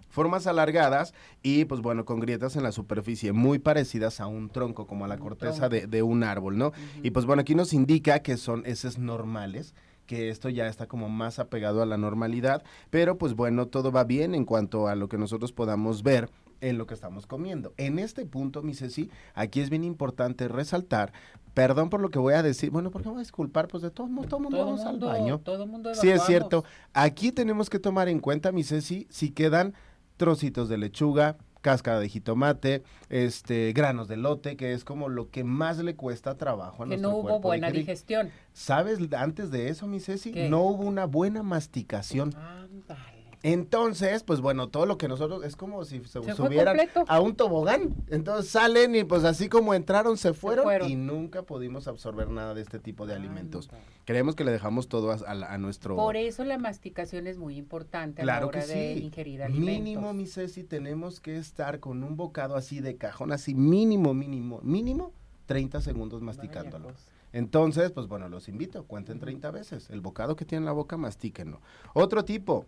[0.09, 1.13] formas alargadas
[1.43, 5.07] y pues bueno, con grietas en la superficie, muy parecidas a un tronco, como a
[5.07, 6.71] la corteza de, de un árbol, ¿no?
[7.03, 9.73] Y pues bueno, aquí nos indica que son heces normales
[10.05, 14.03] que esto ya está como más apegado a la normalidad, pero pues bueno, todo va
[14.03, 16.29] bien en cuanto a lo que nosotros podamos ver
[16.61, 17.73] en lo que estamos comiendo.
[17.77, 21.11] En este punto, mi Ceci, aquí es bien importante resaltar,
[21.53, 23.67] perdón por lo que voy a decir, bueno, ¿por qué me voy a disculpar?
[23.67, 25.39] Pues de todos modos, todo el mundo Todo vamos mundo, al baño.
[25.39, 26.63] todo mundo Sí, es cierto.
[26.93, 29.73] Aquí tenemos que tomar en cuenta, mi Ceci, si quedan
[30.17, 35.43] trocitos de lechuga, cáscara de jitomate, este, granos de lote, que es como lo que
[35.43, 37.87] más le cuesta trabajo a Que nuestro no hubo cuerpo buena digerir.
[37.87, 38.29] digestión.
[38.53, 40.31] ¿Sabes antes de eso, mi Ceci?
[40.31, 40.47] ¿Qué?
[40.47, 42.35] No hubo una buena masticación.
[42.35, 43.14] Ándale.
[43.47, 46.77] Entonces, pues bueno, todo lo que nosotros es como si se, subieran
[47.07, 47.93] a un tobogán.
[48.09, 50.89] Entonces salen y pues así como entraron se fueron, fueron.
[50.89, 53.67] y nunca pudimos absorber nada de este tipo de alimentos.
[53.69, 53.83] Ándale.
[54.05, 57.55] Creemos que le dejamos todo a, a a nuestro Por eso la masticación es muy
[57.55, 59.03] importante a la Claro hora que de sí.
[59.03, 59.83] ingerir alimentos.
[59.83, 64.59] Mínimo, mi Ceci, tenemos que estar con un bocado así de cajón, así mínimo, mínimo,
[64.63, 65.13] mínimo
[65.45, 66.87] 30 segundos masticándolo.
[66.87, 66.97] Vaya.
[67.35, 69.89] Entonces, pues bueno, los invito, cuenten 30 veces.
[69.89, 71.59] El bocado que tienen en la boca, mastíquenlo.
[71.93, 72.65] Otro tipo,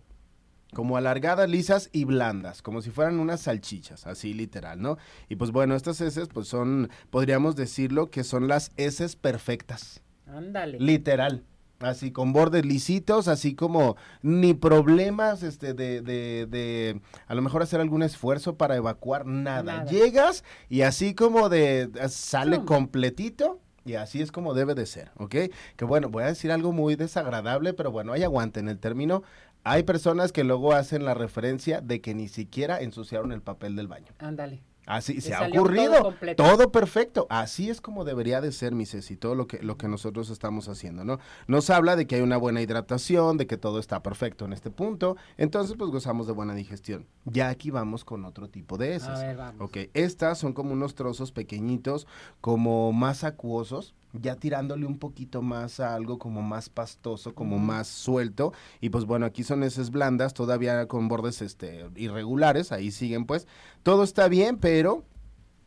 [0.74, 4.98] como alargadas, lisas y blandas, como si fueran unas salchichas, así literal, ¿no?
[5.30, 10.80] Y pues bueno, estas heces, pues son, podríamos decirlo, que son las heces perfectas, Ándale.
[10.80, 11.44] literal.
[11.80, 17.62] Así con bordes lisitos, así como ni problemas este de, de, de a lo mejor
[17.62, 19.78] hacer algún esfuerzo para evacuar, nada.
[19.78, 19.86] Nada.
[19.92, 25.36] Llegas y así como de sale completito y así es como debe de ser, ¿ok?
[25.76, 29.24] Que bueno, voy a decir algo muy desagradable, pero bueno, hay aguante en el término.
[29.64, 33.88] Hay personas que luego hacen la referencia de que ni siquiera ensuciaron el papel del
[33.88, 34.14] baño.
[34.20, 34.62] Ándale.
[34.88, 36.16] Así se ha ocurrido.
[36.36, 37.28] todo perfecto.
[37.30, 40.70] Así es como debería de ser, mi Ceci, todo lo que, lo que nosotros estamos
[40.70, 41.20] haciendo, ¿no?
[41.48, 44.72] Nos habla de que hay una buena hidratación, de que todo está perfecto en este
[44.72, 45.18] punto.
[45.38, 47.06] Entonces, pues gozamos de buena digestión.
[47.26, 49.10] Ya aquí vamos con otro tipo de heces.
[49.10, 49.62] A ver, vamos.
[49.62, 52.08] Ok, estas son como unos trozos pequeñitos,
[52.40, 57.88] como más acuosos, ya tirándole un poquito más a algo como más pastoso, como más
[57.88, 58.54] suelto.
[58.82, 63.48] Y pues bueno, aquí son heces blandas, todavía con bordes este, irregulares, ahí siguen pues.
[63.84, 65.04] Todo está bien, pero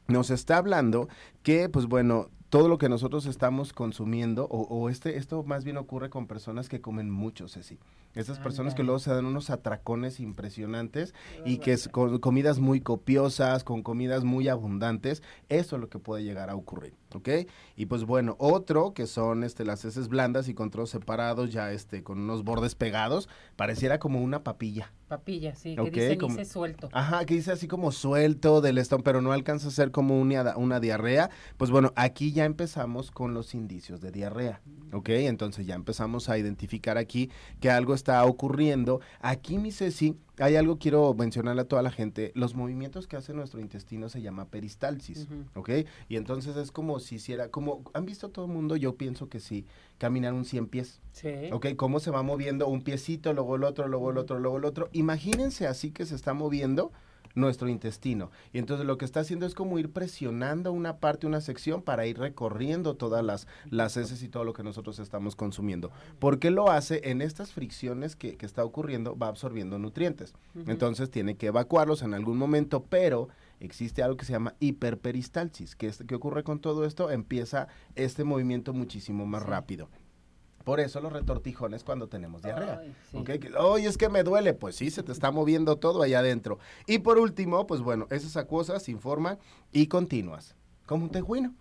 [0.09, 1.09] nos está hablando
[1.43, 5.77] que, pues bueno, todo lo que nosotros estamos consumiendo, o, o este, esto más bien
[5.77, 7.79] ocurre con personas que comen mucho, Ceci.
[8.15, 12.81] Estas personas que luego se dan unos atracones impresionantes y que es con comidas muy
[12.81, 17.29] copiosas, con comidas muy abundantes, eso es lo que puede llegar a ocurrir, ¿ok?
[17.77, 21.71] Y pues bueno, otro que son este, las heces blandas y con trozos separados, ya
[21.73, 24.93] este, con unos bordes pegados, pareciera como una papilla.
[25.07, 26.89] Papilla, sí, que Ok, dicen como- suelto.
[26.93, 30.57] Ajá, que dice así como suelto del estómago, pero no alcanza a ser como una,
[30.57, 31.31] una diarrea.
[31.57, 34.61] Pues bueno, aquí ya empezamos con los indicios de diarrea,
[34.93, 35.09] ¿ok?
[35.11, 37.29] Entonces ya empezamos a identificar aquí
[37.61, 39.01] que algo está ocurriendo.
[39.21, 42.33] Aquí, mi Ceci, hay algo quiero mencionarle a toda la gente.
[42.35, 45.61] Los movimientos que hace nuestro intestino se llama peristalsis, Ujú.
[45.61, 45.71] ¿ok?
[46.09, 48.77] Y entonces es como si hiciera, como, ¿han visto todo el mundo?
[48.77, 49.67] Yo pienso que sí,
[49.99, 51.01] caminar un 100 pies.
[51.13, 51.29] Sí.
[51.53, 54.65] Ok, cómo se va moviendo un piecito, luego el otro, luego el otro, luego el
[54.65, 54.89] otro.
[54.93, 56.91] Imagínense así que se está moviendo
[57.35, 58.31] nuestro intestino.
[58.53, 62.07] Y entonces lo que está haciendo es como ir presionando una parte, una sección para
[62.07, 65.91] ir recorriendo todas las, las heces y todo lo que nosotros estamos consumiendo.
[66.19, 67.01] ¿Por qué lo hace?
[67.11, 70.35] En estas fricciones que, que está ocurriendo va absorbiendo nutrientes.
[70.67, 73.29] Entonces tiene que evacuarlos en algún momento, pero
[73.61, 75.77] existe algo que se llama hiperperistalsis.
[75.77, 77.11] ¿Qué, es, ¿Qué ocurre con todo esto?
[77.11, 79.49] Empieza este movimiento muchísimo más Sí.
[79.49, 79.89] rápido.
[80.65, 82.83] Por eso los retortijones cuando tenemos diarrea.
[83.59, 84.53] Oye, es que me duele.
[84.53, 86.59] Pues sí, se te está moviendo todo allá adentro.
[86.87, 89.39] Y por último, pues bueno, esas acuosas sin forma
[89.73, 90.55] y continuas.
[90.87, 91.55] Como un tejuino.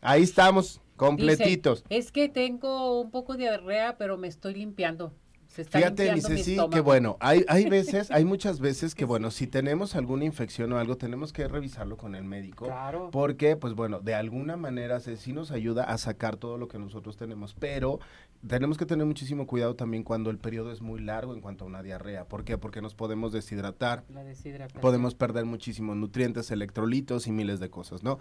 [0.00, 1.82] Ahí estamos, completitos.
[1.84, 5.12] Dice, es que tengo un poco de diarrea, pero me estoy limpiando.
[5.54, 9.30] Se está Fíjate, mi Ceci, que bueno, hay, hay veces, hay muchas veces que bueno,
[9.30, 12.64] si tenemos alguna infección o algo, tenemos que revisarlo con el médico.
[12.64, 13.10] Claro.
[13.12, 17.16] Porque, pues bueno, de alguna manera sí nos ayuda a sacar todo lo que nosotros
[17.16, 18.00] tenemos, pero
[18.44, 21.68] tenemos que tener muchísimo cuidado también cuando el periodo es muy largo en cuanto a
[21.68, 22.24] una diarrea.
[22.24, 22.58] ¿Por qué?
[22.58, 24.80] Porque nos podemos deshidratar, La deshidratación.
[24.80, 28.18] podemos perder muchísimos nutrientes, electrolitos y miles de cosas, ¿no?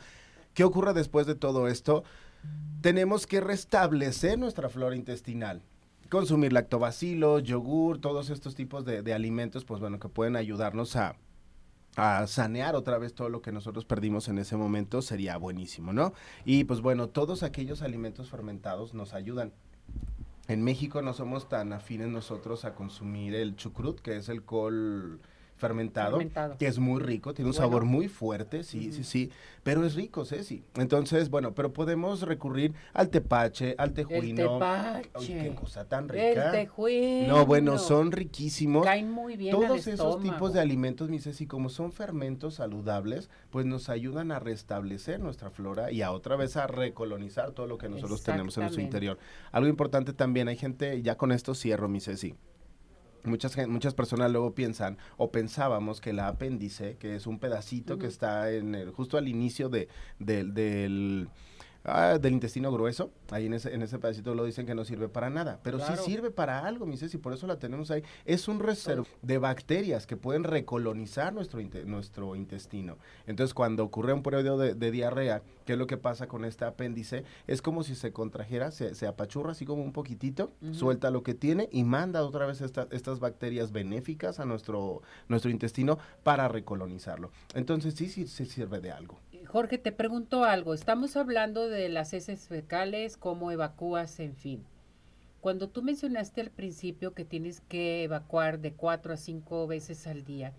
[0.54, 2.04] ¿Qué ocurre después de todo esto?
[2.82, 5.64] Tenemos que restablecer nuestra flora intestinal.
[6.14, 11.16] Consumir lactobacilos, yogur, todos estos tipos de, alimentos, pues bueno, que pueden ayudarnos a,
[11.96, 16.14] a sanear otra vez todo lo que nosotros perdimos en ese momento, sería buenísimo, ¿no?
[16.46, 19.54] Y pues bueno, todos aquellos alimentos fermentados nos ayudan.
[20.48, 25.20] En México no somos tan afines nosotros a consumir el chucrut, que es el col
[25.68, 26.58] fermentado, Fermentado.
[26.58, 27.66] que es muy rico, tiene un Bueno.
[27.68, 29.32] sabor muy fuerte, sí, sí, sí,
[29.64, 30.64] pero es rico, Ceci.
[30.76, 34.54] Entonces, bueno, pero podemos recurrir al tepache, al El tejuino.
[34.60, 35.10] tepache.
[35.14, 36.52] Ay, qué cosa tan El rica.
[36.52, 37.28] tejuino.
[37.38, 38.84] No, bueno, son riquísimos.
[38.86, 40.20] Caen muy bien al Todos esos estómago.
[40.22, 45.50] tipos de alimentos, mi Ceci, como son fermentos saludables, pues nos ayudan a restablecer nuestra
[45.50, 49.18] flora y a otra vez a recolonizar todo lo que nosotros tenemos en nuestro interior.
[49.52, 52.36] Algo importante también, hay gente, ya con esto cierro, mi Ceci.
[53.26, 58.08] Muchas, muchas personas luego piensan o pensábamos que el apéndice, que es un pedacito que
[58.08, 59.88] está en el, justo al inicio de,
[60.20, 61.30] del- del,
[61.86, 65.10] ah, del intestino grueso, ahí en ese, en ese pedacito lo dicen que no sirve
[65.10, 65.96] para nada, pero Claro.
[66.04, 68.04] sí sirve para algo, mi Ceci, por eso la tenemos ahí.
[68.26, 72.98] Es un reservo de bacterias que pueden recolonizar nuestro, nuestro intestino.
[73.28, 76.66] Entonces, cuando ocurre un periodo de, de diarrea, ¿qué es lo que pasa con este
[76.66, 77.24] apéndice?
[77.48, 81.34] Es como si se contrajera, se, se apachurra así como un poquitito, suelta lo que
[81.34, 87.32] tiene y manda otra vez esta- estas bacterias benéficas a nuestro, nuestro intestino para recolonizarlo.
[87.56, 89.20] Entonces, sí, sí, sí sirve de algo.
[89.54, 90.74] Jorge, te pregunto algo.
[90.74, 94.66] Estamos hablando de las heces fecales, cómo evacúas, en fin.
[95.42, 100.24] Cuando tú mencionaste al principio que tienes que evacuar de cuatro a cinco veces al
[100.26, 100.54] día,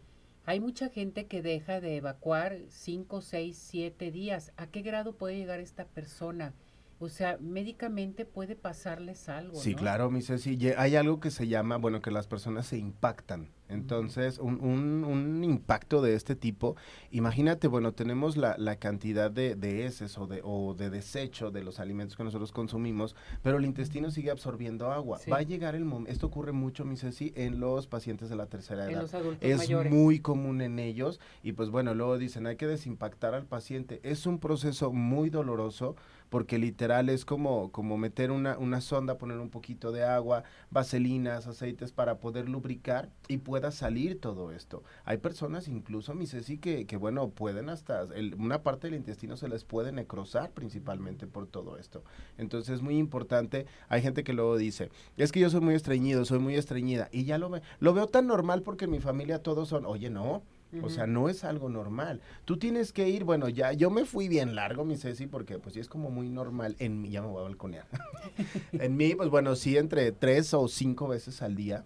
[0.47, 4.53] hay mucha gente que deja de evacuar cinco, seis, siete días.
[4.57, 6.55] ¿A qué grado puede llegar esta persona?
[7.01, 9.57] O sea, médicamente puede pasarles algo.
[9.57, 9.79] Sí, ¿no?
[9.79, 10.57] claro, mi Ceci.
[10.77, 13.51] Hay algo que se llama, bueno, que las personas se impactan.
[13.69, 16.77] Entonces, un, un- un impacto de este tipo,
[17.11, 21.65] imagínate, bueno, tenemos la, la cantidad de, de heces o de, o de desecho de
[21.65, 25.19] los alimentos que nosotros consumimos, pero el intestino sigue absorbiendo agua.
[25.19, 25.31] Sí.
[25.31, 28.47] Va a llegar el momento, esto ocurre mucho, mi Ceci, en los pacientes de la
[28.47, 29.03] tercera En edad.
[29.03, 29.91] los adultos Es mayores.
[29.93, 33.99] muy común en ellos y pues bueno, luego dicen hay que desimpactar al paciente.
[34.05, 35.97] Es un proceso muy doloroso
[36.35, 41.47] porque literal es como, como meter una, una sonda, poner un poquito de agua, vaselinas,
[41.47, 44.83] aceites para poder lubricar y pueda salir todo esto.
[45.05, 49.37] Hay personas incluso, mi Ceci, que, que bueno, pueden hasta, el- una parte del intestino
[49.37, 52.03] se les puede necrosar principalmente por todo esto.
[52.37, 56.25] Entonces es muy importante, hay gente que luego dice, es que yo soy muy estreñido,
[56.25, 59.41] soy muy estreñida y ya lo, ve, lo veo tan normal porque en mi familia
[59.41, 60.43] todos son, oye, no.
[60.83, 62.21] O sea, no es algo normal.
[62.45, 65.75] Tú tienes que ir, bueno, ya yo me fui bien largo, mi Ceci, porque pues
[65.75, 67.87] sí es como muy normal en mí, ya me voy a balconear.
[68.73, 71.85] en mí, pues bueno, sí entre tres o cinco veces al día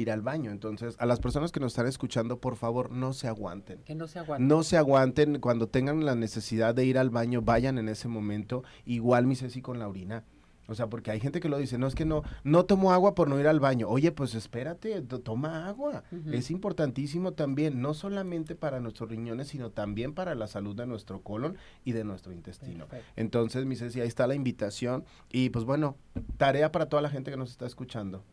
[0.00, 0.50] ir al baño.
[0.50, 3.78] Entonces, a las personas que nos están escuchando, por favor, no se aguanten.
[3.84, 4.44] Que no se aguanta.
[4.44, 8.62] No se aguanten cuando tengan la necesidad de ir al baño, vayan en ese momento.
[8.84, 10.24] Igual mi Ceci con la orina.
[10.68, 13.14] O sea, porque hay gente que lo dice, no es que no, no tomo agua
[13.14, 13.88] por no ir al baño.
[13.88, 16.02] Oye, pues espérate, to- toma agua.
[16.32, 21.20] Es importantísimo también, no solamente para nuestros riñones, sino también para la salud de nuestro
[21.22, 22.86] colon y de nuestro intestino.
[22.86, 23.12] Perfecto.
[23.16, 25.04] Entonces, mi Ceci, ahí está la invitación.
[25.30, 25.96] Y pues bueno,
[26.36, 28.24] tarea para toda la gente que nos está escuchando.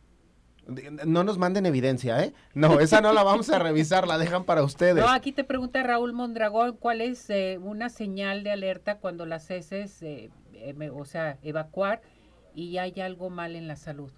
[1.04, 2.32] No nos manden evidencia, ¿eh?
[2.54, 5.04] No, esa no la vamos a revisar, la dejan para ustedes.
[5.04, 9.50] No, aquí te pregunta Raúl Mondragón, ¿cuál es eh, una señal de alerta cuando las
[9.50, 12.00] heces, eh, eh, me- o sea, evacuar
[12.54, 14.10] y hay algo mal en la salud?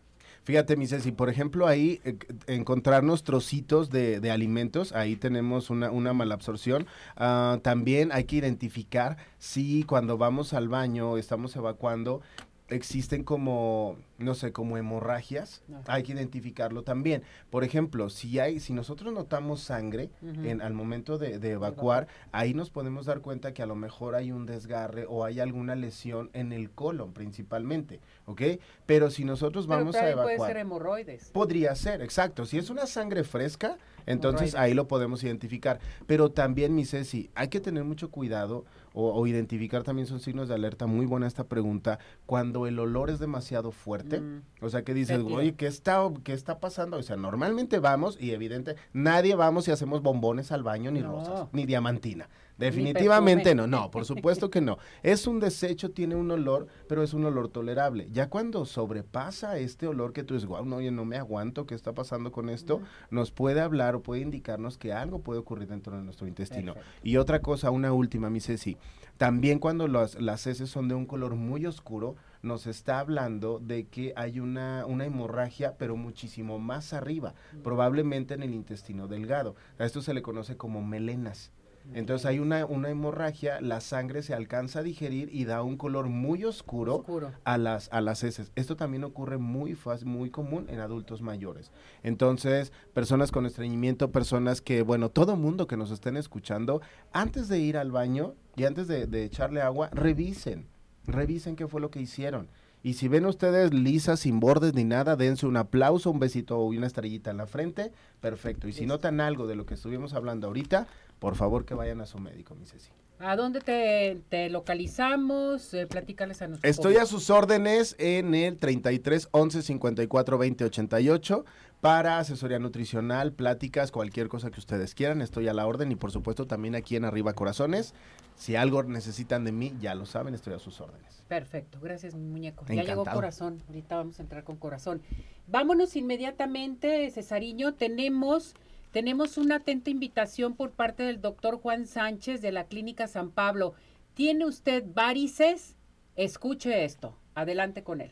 [0.45, 2.17] Fíjate, mi Ceci, por ejemplo, ahí eh,
[2.47, 6.87] encontrarnos trocitos de, alimentos, ahí tenemos una, una malabsorción.
[7.17, 12.23] Ah, también hay que identificar si cuando vamos al baño, estamos evacuando,
[12.69, 17.23] existen como, no sé, como hemorragias, hay que identificarlo también.
[17.51, 22.55] Por ejemplo, si hay, si nosotros notamos sangre en, al momento de, de evacuar, ahí
[22.55, 26.31] nos podemos dar cuenta que a lo mejor hay un desgarre o hay alguna lesión
[26.33, 28.43] en el colon principalmente, ¿ok?
[28.85, 30.37] Pero si nosotros Pero vamos a evacuar...
[30.37, 31.31] puede ser hemorroides.
[31.31, 32.47] Podría ser, exacto.
[32.47, 34.55] Si es una sangre fresca, entonces Hemorroides.
[34.55, 35.81] ahí lo podemos identificar.
[36.07, 38.65] Pero también, mi Ceci, hay que tener mucho cuidado
[38.99, 40.87] o, o identificar también son signos de alerta.
[40.87, 41.99] Muy buena esta pregunta.
[42.25, 44.43] Cuando el olor es demasiado fuerte, Mm.
[44.63, 46.97] o sea, que dices, oye, ¿qué está, ¿qué está pasando?
[46.97, 51.13] O sea, normalmente vamos y evidente, nadie vamos y hacemos bombones al baño, ni No.
[51.13, 52.29] rosas, ni diamantina.
[52.59, 54.79] Definitivamente no, no, por supuesto que no.
[55.03, 58.09] Es un desecho, tiene un olor, pero es un olor tolerable.
[58.11, 61.75] Ya cuando sobrepasa este olor que tú dices, wow, no, oye, no me aguanto, ¿qué
[61.75, 62.81] está pasando con esto?
[63.11, 66.75] Nos puede hablar o puede indicarnos que algo puede ocurrir dentro de nuestro intestino.
[66.75, 67.01] Perfecto.
[67.03, 68.77] Y otra cosa, una última, mi Ceci.
[69.19, 73.87] También cuando las, las heces son de un color muy oscuro, nos está hablando de
[73.87, 77.35] que hay una, una hemorragia, pero muchísimo más arriba,
[77.65, 79.57] probablemente en el intestino delgado.
[79.79, 81.51] A esto se le conoce como melenas.
[81.95, 86.09] Entonces hay una, una hemorragia, la sangre se alcanza a digerir y da un color
[86.09, 87.33] muy oscuro, Oscuro.
[87.45, 88.53] a las a las heces.
[88.55, 91.71] Esto también ocurre muy fácil, muy común en adultos mayores.
[92.03, 96.81] Entonces, personas con estreñimiento, personas que, bueno, todo mundo que nos estén escuchando,
[97.13, 100.67] antes de ir al baño y antes de, de echarle agua, revisen,
[101.07, 102.49] revisen qué fue lo que hicieron.
[102.83, 106.67] Y si ven ustedes lisas, sin bordes ni nada, dense un aplauso, un besito o
[106.67, 108.69] una estrellita en la frente, perfecto.
[108.69, 110.87] Y si notan algo de lo que estuvimos hablando ahorita,
[111.19, 112.91] por favor que vayan a su médico, mi Ceci.
[113.19, 115.73] ¿A dónde te, te localizamos?
[115.73, 121.45] Eh, platícales a nuestros Estoy a sus órdenes en el 33 11 54 20 88
[121.81, 125.23] para asesoría nutricional, pláticas, cualquier cosa que ustedes quieran.
[125.23, 127.95] Estoy a la orden y por supuesto también aquí en Arriba Corazones.
[128.35, 131.23] Si algo necesitan de mí, ya lo saben, estoy a sus órdenes.
[131.27, 132.65] Perfecto, gracias mi muñeco.
[132.69, 133.17] Ya llegó Encantado.
[133.17, 135.01] corazón, ahorita vamos a entrar con corazón.
[135.47, 138.55] Vámonos inmediatamente, Cesariño, tenemos,
[138.93, 143.75] tenemos una atenta invitación por parte del doctor Juan Sánchez de la Clínica San Pablo.
[144.15, 145.77] ¿Tiene usted varices?
[146.15, 147.15] Escuche esto.
[147.35, 148.11] Adelante con él.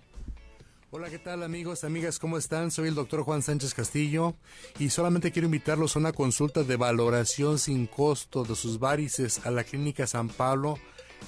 [0.91, 2.21] Hola, ¿qué tal amigos, amigas?
[2.21, 2.71] ¿Cómo están?
[2.71, 4.37] Soy el doctor Juan Sánchez Castillo
[4.79, 9.51] y solamente quiero invitarlos a una consulta de valoración sin costo de sus varices a
[9.51, 10.79] la Clínica San Pablo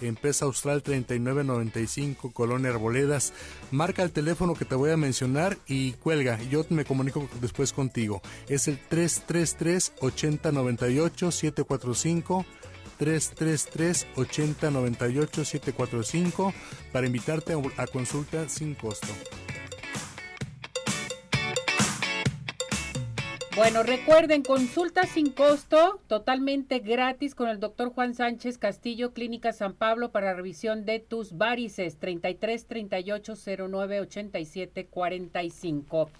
[0.00, 3.32] en Pesa Austral 3995, Colonia Arboledas.
[3.70, 6.40] Marca el teléfono que te voy a mencionar y cuelga.
[6.50, 8.22] Yo me comunico después contigo.
[8.48, 12.46] Es el 333 8098 745
[12.98, 16.54] 333 8098 745
[16.92, 19.08] para invitarte a consulta sin costo.
[23.56, 29.72] Bueno, recuerden, consulta sin costo, totalmente gratis con el doctor Juan Sánchez Castillo, Clínica San
[29.72, 33.32] Pablo, para revisión de tus varices, 33 38
[33.66, 36.10] 09 87 45.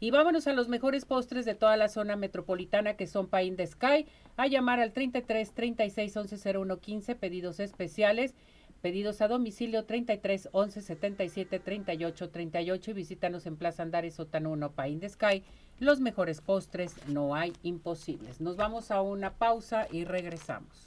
[0.00, 3.66] Y vámonos a los mejores postres de toda la zona metropolitana que son Pain de
[3.66, 4.06] Sky.
[4.38, 8.34] A llamar al 33 36 11 01 15, pedidos especiales.
[8.80, 14.72] Pedidos a domicilio 33 11 77 38 38 y visítanos en Plaza Andares Sótano 1
[14.72, 15.42] Pain de Sky
[15.78, 18.40] los mejores postres, no hay imposibles.
[18.40, 20.86] Nos vamos a una pausa y regresamos.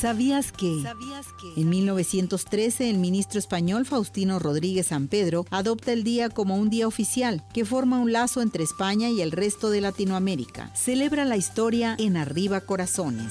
[0.00, 0.82] ¿Sabías que?
[1.58, 6.88] En 1913 el ministro español Faustino Rodríguez San Pedro adopta el día como un día
[6.88, 10.74] oficial que forma un lazo entre España y el resto de Latinoamérica.
[10.74, 13.30] Celebra la historia en Arriba Corazones.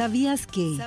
[0.00, 0.78] ¿Sabías que?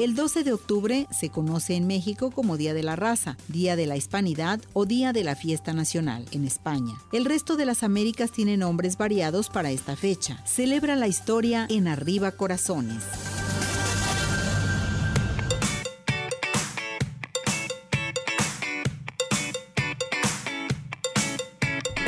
[0.00, 3.86] El 12 de octubre se conoce en México como Día de la Raza, Día de
[3.86, 6.94] la Hispanidad o Día de la Fiesta Nacional en España.
[7.12, 10.42] El resto de las Américas tiene nombres variados para esta fecha.
[10.44, 13.04] Celebra la historia en Arriba Corazones.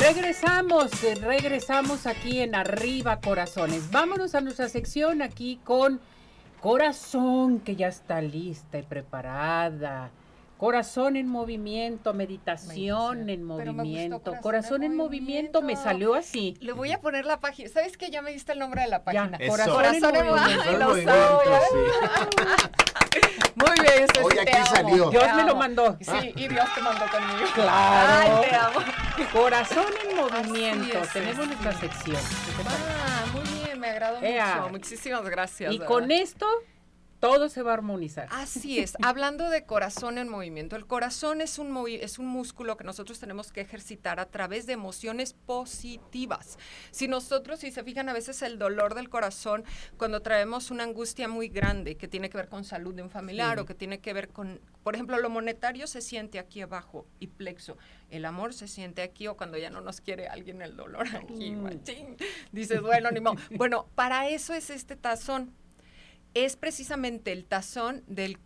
[0.00, 3.92] Regresamos, eh, regresamos aquí en Arriba Corazones.
[3.92, 6.00] Vámonos a nuestra sección aquí con
[6.60, 10.10] Corazón, que ya está lista y preparada.
[10.58, 14.34] Corazón en movimiento, meditación en movimiento.
[14.42, 15.62] Corazón, en movimiento.
[15.62, 16.58] me salió así.
[16.60, 17.70] Le voy a poner la página.
[17.70, 19.38] ¿Sabes que ya me diste el nombre de la página?
[19.48, 20.88] corazón, en movimiento.
[23.54, 25.08] Muy bien, eso Oye, aquí salió.
[25.08, 25.96] Dios me lo mandó.
[25.98, 27.48] Sí, y Dios te mandó conmigo.
[27.54, 28.20] Claro.
[28.20, 28.80] Ay, te amo.
[29.32, 30.98] Corazón en movimiento.
[31.10, 32.18] Tenemos nuestra sección.
[32.66, 33.19] Ah,
[33.80, 34.68] me agradó mucho.
[34.70, 35.72] Muchísimas gracias.
[35.72, 36.46] Y con esto
[37.20, 38.28] todo se va a armonizar.
[38.30, 38.96] Así es.
[39.02, 43.52] Hablando de corazón en movimiento, el corazón es un, es un músculo que nosotros tenemos
[43.52, 46.58] que ejercitar a través de emociones positivas.
[46.90, 49.64] Si nosotros, si se fijan a veces el dolor del corazón,
[49.98, 53.58] cuando traemos una angustia muy grande que tiene que ver con salud de un familiar
[53.58, 57.26] o que tiene que ver con, por ejemplo, lo monetario se siente aquí abajo y
[57.26, 57.76] plexo.
[58.08, 61.50] El amor se siente aquí o cuando ya no nos quiere alguien el dolor aquí.
[61.50, 61.80] Mm.
[62.50, 63.36] Dices, bueno, ni modo.
[63.50, 65.52] Bueno, para eso es este tazón
[66.34, 68.38] es precisamente el tazón del,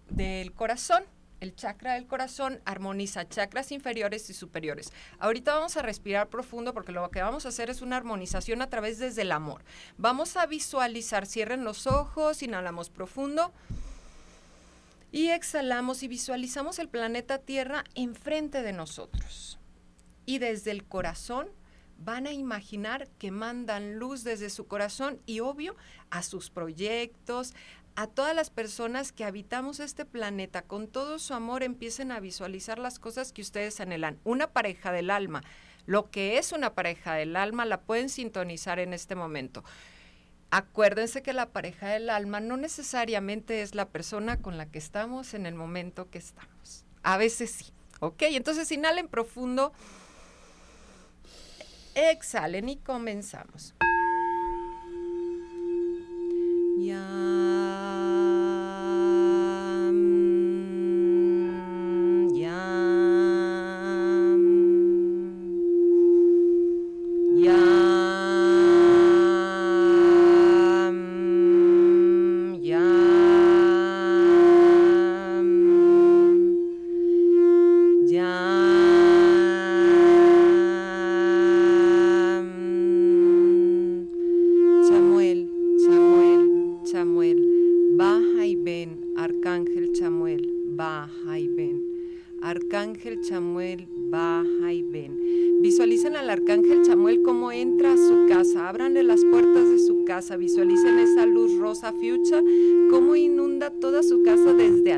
[0.55, 1.05] corazón.
[1.41, 4.93] El chakra del corazón armoniza chakras inferiores y superiores.
[5.19, 8.71] Ahorita vamos a respirar profundo porque lo que vamos a hacer es una armonización a
[8.71, 9.63] través desde el amor.
[9.99, 13.53] Vamos a visualizar, cierren los ojos, inhalamos profundo
[15.13, 19.59] y exhalamos y visualizamos el planeta Tierra enfrente de nosotros.
[20.25, 21.49] Y desde el corazón
[21.99, 25.77] van a imaginar que mandan luz desde su corazón y obvio
[26.11, 27.55] a sus proyectos,
[27.97, 32.79] a todas las personas que habitamos este planeta, con todo su amor empiecen a visualizar
[32.79, 34.19] las cosas que ustedes anhelan.
[34.25, 35.43] Una pareja del alma,
[35.87, 39.63] lo que es una pareja del alma, la pueden sintonizar en este momento.
[40.51, 45.35] Acuérdense que la pareja del alma no necesariamente es la persona con la que estamos
[45.35, 46.85] en el momento que estamos.
[47.03, 48.23] A veces sí, ¿ok?
[48.23, 49.73] Entonces inhalen profundo.
[51.95, 53.75] Exhalen y comenzamos.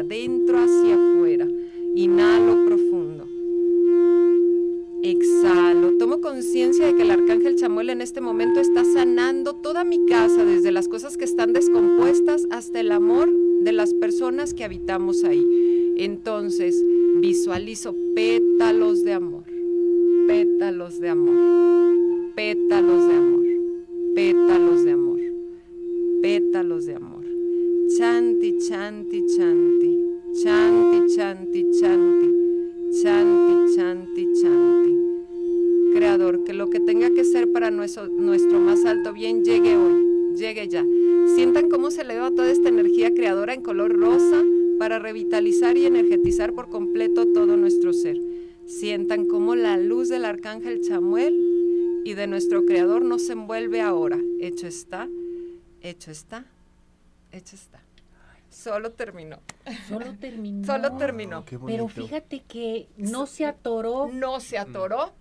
[0.00, 1.48] Adentro hacia afuera.
[1.94, 3.26] Inhalo profundo.
[5.02, 5.96] Exhalo.
[5.98, 10.44] Tomo conciencia de que el arcángel Chamuel en este momento está sanando toda mi casa,
[10.44, 13.30] desde las cosas que están descompuestas hasta el amor
[13.62, 15.44] de las personas que habitamos ahí.
[15.96, 16.84] Entonces,
[17.20, 19.44] visualizo pétalos de amor,
[20.26, 23.44] pétalos de amor, pétalos de amor,
[24.14, 25.20] pétalos de amor,
[26.20, 27.15] pétalos de amor.
[27.88, 29.96] Chanti, chanti, chanti.
[30.42, 32.28] Chanti, chanti, chanti.
[33.00, 34.92] Chanti, chanti, chanti.
[35.94, 40.34] Creador, que lo que tenga que ser para nuestro, nuestro más alto bien llegue hoy,
[40.36, 40.84] llegue ya.
[41.36, 44.42] Sientan cómo se eleva toda esta energía creadora en color rosa
[44.80, 48.16] para revitalizar y energetizar por completo todo nuestro ser.
[48.66, 54.18] Sientan cómo la luz del arcángel Chamuel y de nuestro Creador nos envuelve ahora.
[54.40, 55.08] Hecho está,
[55.80, 56.46] hecho está
[57.36, 57.80] hecho está.
[58.50, 59.40] Solo terminó.
[59.88, 60.64] Solo terminó.
[60.66, 61.44] Solo terminó.
[61.66, 64.08] Pero fíjate que no se atoró.
[64.12, 65.12] No se atoró.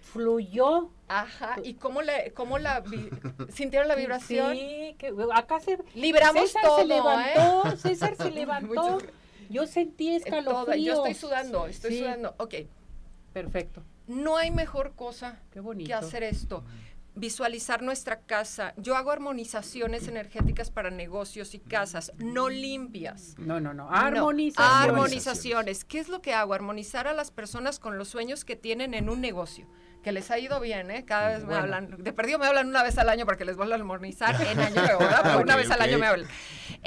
[0.00, 0.90] Fluyó.
[1.08, 1.56] Ajá.
[1.62, 3.10] ¿Y cómo, le, cómo la vi-
[3.52, 4.54] sintieron la vibración?
[4.54, 7.76] Sí, que acá se Libramos César todo, se levantó, ¿eh?
[7.76, 8.98] César se levantó.
[9.50, 10.84] Yo sentí escalofríos.
[10.84, 12.34] Yo estoy sudando, estoy Sí, sudando.
[12.38, 12.54] Ok.
[13.32, 13.82] Perfecto.
[14.06, 15.88] No hay mejor cosa Qué bonito.
[15.88, 16.64] que hacer esto.
[17.16, 18.74] Visualizar nuestra casa.
[18.76, 23.34] Yo hago armonizaciones energéticas para negocios y casas, no limpias.
[23.38, 23.86] No, no, no.
[23.86, 24.90] No, Armonización.
[24.90, 25.84] armonizaciones.
[25.86, 26.52] ¿Qué es lo que hago?
[26.52, 29.66] Armonizar a las personas con los sueños que tienen en un negocio.
[30.02, 31.04] Que les ha ido bien, ¿eh?
[31.04, 31.96] Cada vez me hablan.
[31.98, 34.60] De perdido me hablan una vez al año para que les vuelva a armonizar en
[34.60, 35.20] año nuevo, ¿verdad?
[35.24, 36.28] Pero una Ok, vez al año me hablan.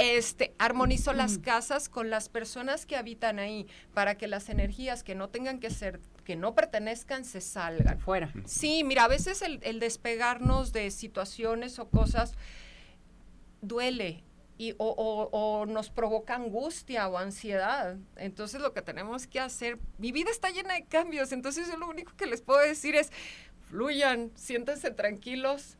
[0.01, 5.13] Este, armonizo las casas con las personas que habitan ahí para que las energías que
[5.13, 7.99] no tengan que ser, que no pertenezcan, se salgan.
[7.99, 8.31] Fuera.
[8.45, 12.35] Sí, mira, a veces el, el despegarnos de situaciones o cosas
[13.61, 14.23] duele
[14.57, 17.97] y, o, o- o nos provoca angustia o ansiedad.
[18.17, 21.89] Entonces lo que tenemos que hacer, mi vida está llena de cambios, entonces yo lo
[21.89, 23.11] único que les puedo decir es,
[23.69, 25.77] fluyan, siéntense tranquilos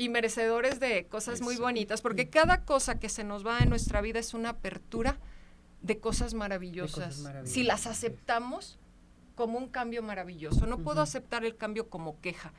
[0.00, 4.00] y merecedores de cosas muy bonitas, porque cada cosa que se nos va en nuestra
[4.00, 5.18] vida es una apertura
[5.82, 7.18] de cosas maravillosas.
[7.18, 8.78] maravillosas, Si las aceptamos
[9.34, 12.54] como un cambio maravilloso, no puedo aceptar el cambio como queja.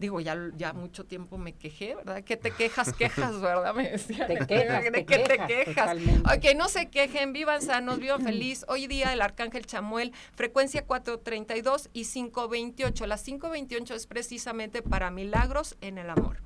[0.00, 2.24] Digo, ya, ya mucho tiempo me quejé, ¿verdad?
[2.24, 3.74] Que te quejas, quejas, ¿verdad?
[3.74, 3.98] Me.
[3.98, 5.94] Te quejas, ¿De te qué te quejas.
[6.24, 8.64] Ok, no se quejen, vivan sanos, vivan feliz.
[8.68, 13.06] Hoy día el Arcángel Chamuel, frecuencia 432 y 528.
[13.06, 16.40] La 528 es precisamente para milagros en el amor.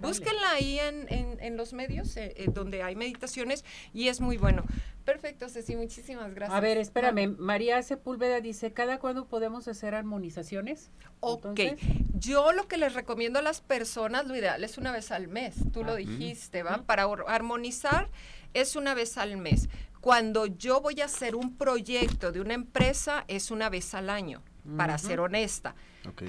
[0.00, 4.36] Búsquenla ahí en, en- en los medios eh, eh, donde hay meditaciones y es muy
[4.36, 4.64] bueno.
[5.04, 6.56] Perfecto, Ceci, muchísimas gracias.
[6.56, 7.34] A ver, espérame.
[7.38, 10.90] María Sepúlveda dice, ¿cada cuándo podemos hacer armonizaciones?
[11.20, 11.80] Ok, Entonces,
[12.14, 15.54] yo lo que les recomiendo a las personas, lo ideal es una vez al mes,
[15.72, 16.82] tú lo Ah, dijiste, ¿va?
[16.82, 18.08] Para armonizar
[18.54, 19.68] es una vez al mes.
[20.00, 24.42] Cuando yo voy a hacer un proyecto de una empresa es una vez al año,
[24.76, 25.74] para ser honesta.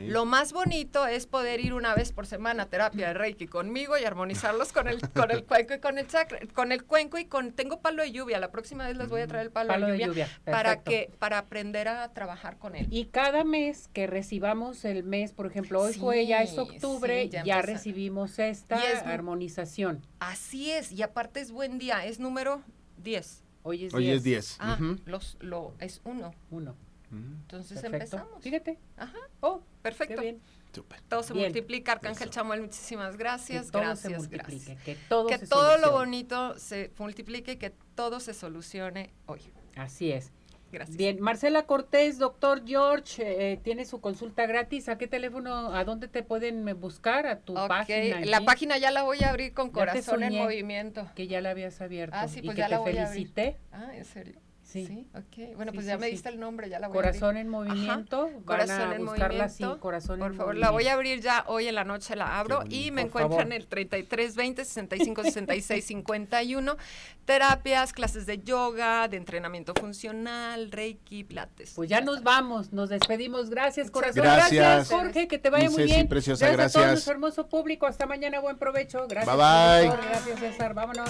[0.07, 3.97] Lo más bonito es poder ir una vez por semana a terapia de Reiki conmigo
[3.97, 7.25] y armonizarlos con el, con el cuenco y con el chakra, con el cuenco y
[7.25, 8.39] con tengo palo de lluvia.
[8.39, 11.11] La próxima vez les voy a traer el palo, Palo de de lluvia, para que
[11.19, 12.87] para aprender a trabajar con él.
[12.89, 17.39] Y cada mes que recibamos el mes, por ejemplo, hoy fue ya es octubre, sí,
[17.45, 20.05] ya recibimos esta es- armonización.
[20.19, 22.61] Así es, y aparte es buen día, es número
[22.97, 23.43] 10.
[23.63, 24.17] Hoy es Hoy 10.
[24.17, 24.55] es 10.
[24.59, 26.33] Ah, los, lo, es uno.
[26.49, 26.75] Uno.
[27.11, 27.17] Ujú.
[27.17, 27.95] Entonces Perfecto.
[28.17, 28.43] empezamos.
[28.43, 28.77] Fíjate.
[28.97, 30.15] Ajá, Oh, perfecto.
[30.15, 30.41] qué bien.
[30.73, 31.01] Súper.
[31.01, 31.45] Todo se Bien.
[31.47, 33.65] multiplica, Arcángel Chamuel, muchísimas gracias.
[33.67, 34.83] que todo gracias, se multiplique, gracias.
[34.83, 39.41] que todo que se todo lo bonito se multiplique y que todo se solucione hoy.
[39.75, 40.31] Así es.
[40.71, 40.97] Gracias.
[40.97, 44.87] Bien, Marcela Cortés, doctor George, eh, tiene su consulta gratis.
[44.87, 47.25] ¿A qué teléfono, a dónde te pueden eh, buscar?
[47.25, 48.19] A tu página.
[48.25, 51.09] La página ya la voy a abrir con Ya te corazón en movimiento.
[51.15, 52.15] Que ya la habías abierto.
[52.15, 53.13] Ah, sí, y pues que ya te la voy a abrir.
[53.33, 53.57] felicité.
[53.71, 54.39] Ah, ¿en serio?
[54.71, 55.07] Sí.
[55.15, 55.55] ok.
[55.55, 56.11] Bueno, Sí, pues sí, ya me sí.
[56.11, 57.69] diste el nombre, ya la voy Corazón a en abrir.
[57.69, 58.17] movimiento.
[58.25, 59.81] Ajá, Van Corazón a en buscarla así, movimiento.
[59.81, 60.89] Corazón Por en favor, la voy movimiento.
[60.91, 63.53] a abrir ya hoy en la noche, la abro y me encuentran favor.
[63.53, 66.77] el 33 20 65 66 51.
[67.25, 71.73] Terapias, clases de yoga, de entrenamiento funcional, Reiki, Pilates.
[71.75, 73.49] Pues ya nos vamos, nos despedimos.
[73.49, 74.23] Gracias, corazón.
[74.23, 74.89] gracias.
[74.89, 76.07] Jorge, que te vaya muy bien.
[76.07, 76.85] preciosa, a todo gracias.
[76.87, 77.87] nuestro hermoso público.
[77.87, 79.07] Hasta mañana, buen provecho.
[79.07, 79.35] Gracias.
[79.35, 79.97] Bye, bye.
[80.09, 80.73] Gracias, César.
[80.73, 81.09] Vámonos.